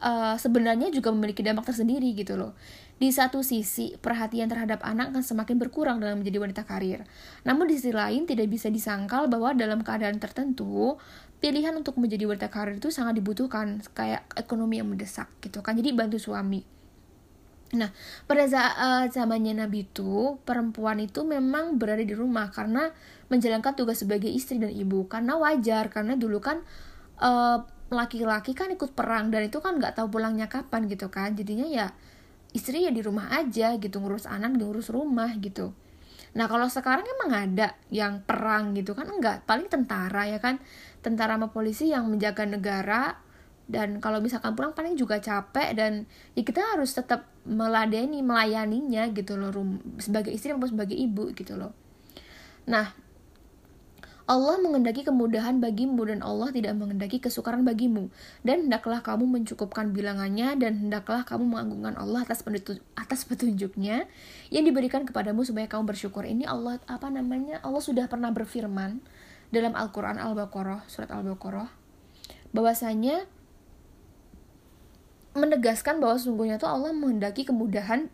[0.00, 2.56] uh, sebenarnya juga memiliki dampak tersendiri gitu loh.
[2.98, 7.06] Di satu sisi, perhatian terhadap anak akan semakin berkurang dalam menjadi wanita karir.
[7.46, 10.98] Namun di sisi lain, tidak bisa disangkal bahwa dalam keadaan tertentu,
[11.38, 15.78] pilihan untuk menjadi wanita karir itu sangat dibutuhkan, kayak ekonomi yang mendesak gitu kan.
[15.78, 16.62] Jadi bantu suami.
[17.68, 17.92] Nah,
[18.24, 22.88] pada saat zamannya Nabi itu, perempuan itu memang berada di rumah karena
[23.28, 25.04] menjalankan tugas sebagai istri dan ibu.
[25.04, 26.64] Karena wajar, karena dulu kan
[27.20, 31.64] uh, laki-laki kan ikut perang dan itu kan nggak tahu pulangnya kapan gitu kan jadinya
[31.64, 31.86] ya
[32.52, 35.72] istri ya di rumah aja gitu ngurus anak ngurus rumah gitu
[36.36, 40.60] nah kalau sekarang emang ada yang perang gitu kan enggak paling tentara ya kan
[41.00, 43.18] tentara sama polisi yang menjaga negara
[43.68, 49.36] dan kalau misalkan pulang paling juga capek dan ya kita harus tetap meladeni melayaninya gitu
[49.36, 49.52] loh
[50.00, 51.76] sebagai istri maupun sebagai ibu gitu loh
[52.64, 52.96] nah
[54.28, 58.12] Allah mengendaki kemudahan bagimu dan Allah tidak mengendaki kesukaran bagimu.
[58.44, 62.44] Dan hendaklah kamu mencukupkan bilangannya dan hendaklah kamu mengagungkan Allah atas
[62.92, 64.04] atas petunjuknya
[64.52, 66.28] yang diberikan kepadamu supaya kamu bersyukur.
[66.28, 67.64] Ini Allah apa namanya?
[67.64, 69.00] Allah sudah pernah berfirman
[69.48, 71.70] dalam Al-Qur'an Al-Baqarah, surat Al-Baqarah
[72.52, 73.28] bahwasanya
[75.36, 78.08] menegaskan bahwa sungguhnya tuh Allah menghendaki kemudahan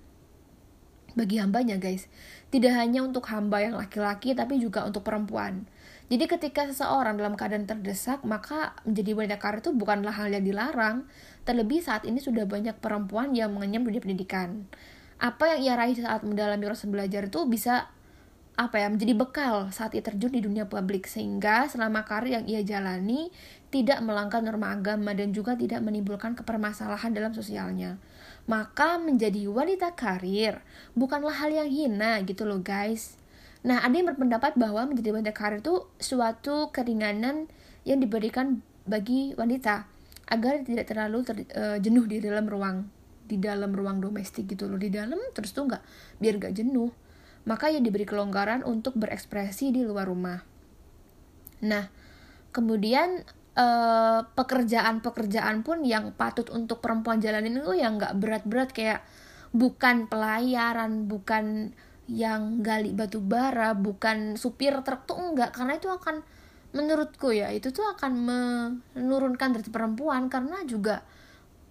[1.15, 2.11] bagi hambanya guys.
[2.51, 5.67] Tidak hanya untuk hamba yang laki-laki tapi juga untuk perempuan.
[6.13, 11.09] Jadi ketika seseorang dalam keadaan terdesak, maka menjadi wanita karir itu bukanlah hal yang dilarang.
[11.49, 14.69] Terlebih saat ini sudah banyak perempuan yang mengenyam dunia pendidikan.
[15.17, 17.94] Apa yang ia raih saat mendalami proses belajar itu bisa
[18.55, 22.63] apa ya menjadi bekal saat ia terjun di dunia publik sehingga selama karir yang ia
[22.63, 23.35] jalani
[23.75, 27.99] tidak melanggar norma agama dan juga tidak menimbulkan kepermasalahan dalam sosialnya.
[28.47, 30.63] Maka menjadi wanita karir
[30.95, 33.19] bukanlah hal yang hina gitu loh guys.
[33.67, 37.51] Nah, ada yang berpendapat bahwa menjadi wanita karir itu suatu keringanan
[37.83, 39.89] yang diberikan bagi wanita
[40.31, 42.87] agar tidak terlalu ter, uh, jenuh di dalam ruang
[43.25, 45.83] di dalam ruang domestik gitu loh di dalam terus tuh nggak
[46.21, 46.93] biar nggak jenuh
[47.45, 50.41] maka yang diberi kelonggaran untuk berekspresi di luar rumah.
[51.65, 51.85] Nah
[52.55, 53.27] kemudian
[53.59, 59.01] uh, pekerjaan-pekerjaan pun yang patut untuk perempuan jalanin itu yang nggak berat-berat kayak
[59.55, 61.75] bukan pelayaran bukan
[62.05, 66.21] yang gali batu bara bukan supir truk tuh enggak karena itu akan
[66.75, 68.13] menurutku ya itu tuh akan
[68.93, 71.07] menurunkan derajat perempuan karena juga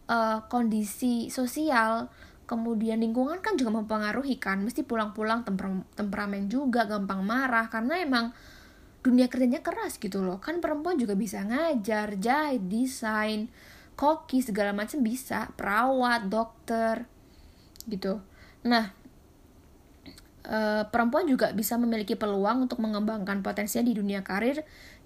[0.07, 2.07] uh, kondisi sosial
[2.43, 4.61] kemudian lingkungan kan juga mempengaruhi kan.
[4.61, 7.67] Mesti pulang-pulang temper temperamen juga gampang marah.
[7.71, 8.35] Karena emang
[9.03, 10.39] dunia kerjanya keras gitu loh.
[10.39, 13.51] Kan perempuan juga bisa ngajar jahit desain
[13.99, 15.51] koki segala macam bisa.
[15.53, 17.05] Perawat dokter
[17.87, 18.23] gitu.
[18.63, 18.95] Nah
[20.43, 24.63] e, perempuan juga bisa memiliki peluang untuk mengembangkan potensinya di dunia karir.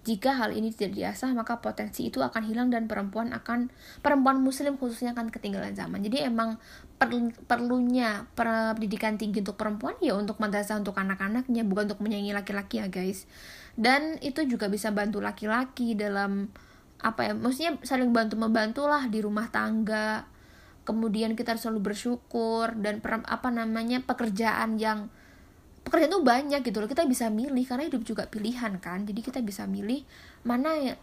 [0.07, 3.67] Jika hal ini tidak diasah, maka potensi itu akan hilang dan perempuan akan
[3.99, 5.99] perempuan muslim khususnya akan ketinggalan zaman.
[5.99, 6.55] Jadi emang
[6.97, 12.81] perlu, perlunya pendidikan tinggi untuk perempuan ya untuk madrasah untuk anak-anaknya, bukan untuk menyaingi laki-laki
[12.81, 13.29] ya guys.
[13.77, 16.49] Dan itu juga bisa bantu laki-laki dalam
[16.97, 20.25] apa ya, maksudnya saling bantu membantu lah di rumah tangga.
[20.81, 25.13] Kemudian kita harus selalu bersyukur dan per, apa namanya pekerjaan yang
[25.87, 29.39] pekerjaan tuh banyak gitu loh kita bisa milih karena hidup juga pilihan kan jadi kita
[29.39, 30.03] bisa milih
[30.43, 30.99] mana ya,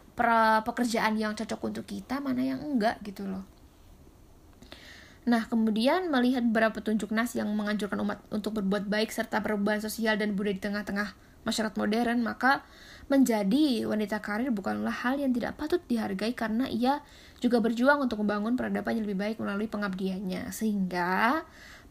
[0.61, 3.49] pekerjaan yang cocok untuk kita mana yang enggak gitu loh
[5.25, 10.20] Nah, kemudian melihat beberapa petunjuk nas yang menganjurkan umat untuk berbuat baik serta perubahan sosial
[10.20, 11.16] dan budaya di tengah-tengah
[11.49, 12.64] masyarakat modern, maka
[13.09, 17.05] menjadi wanita karir bukanlah hal yang tidak patut dihargai karena ia
[17.41, 20.49] juga berjuang untuk membangun peradaban yang lebih baik melalui pengabdiannya.
[20.53, 21.45] Sehingga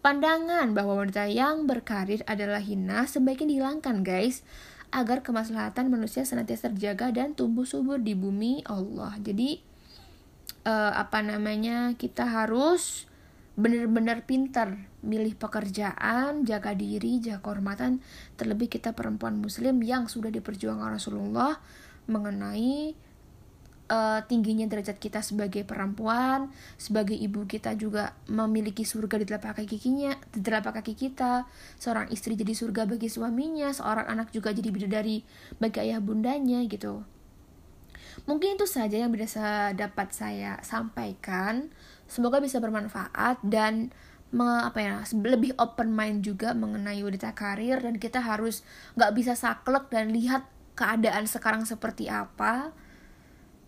[0.03, 4.43] Pandangan bahwa wanita yang berkarir adalah hina sebaiknya dihilangkan guys
[4.91, 9.15] agar kemaslahatan manusia senantiasa terjaga dan tumbuh subur di bumi Allah.
[9.23, 9.63] Jadi
[10.67, 13.07] uh, apa namanya kita harus
[13.53, 18.01] benar-benar pintar milih pekerjaan, jaga diri, jaga kehormatan,
[18.33, 21.61] terlebih kita perempuan muslim yang sudah diperjuangkan Rasulullah
[22.09, 22.97] mengenai
[23.93, 26.49] uh, tingginya derajat kita sebagai perempuan,
[26.81, 31.45] sebagai ibu kita juga memiliki surga di telapak kaki kikinya, di telapak kaki kita.
[31.77, 35.21] Seorang istri jadi surga bagi suaminya, seorang anak juga jadi bidadari
[35.61, 37.05] bagi ayah bundanya gitu.
[38.23, 41.73] Mungkin itu saja yang bisa dapat saya sampaikan.
[42.07, 43.93] Semoga bisa bermanfaat dan
[44.33, 48.65] me, apa ya lebih open mind juga mengenai wanita karir dan kita harus
[48.97, 52.73] nggak bisa saklek dan lihat keadaan sekarang seperti apa.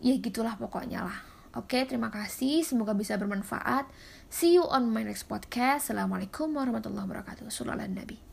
[0.02, 1.20] Ya gitulah pokoknya lah.
[1.56, 2.66] Oke terima kasih.
[2.66, 3.88] Semoga bisa bermanfaat.
[4.28, 5.88] See you on my next podcast.
[5.88, 7.48] Assalamualaikum warahmatullahi wabarakatuh.
[7.48, 8.25] Sallallahu Nabi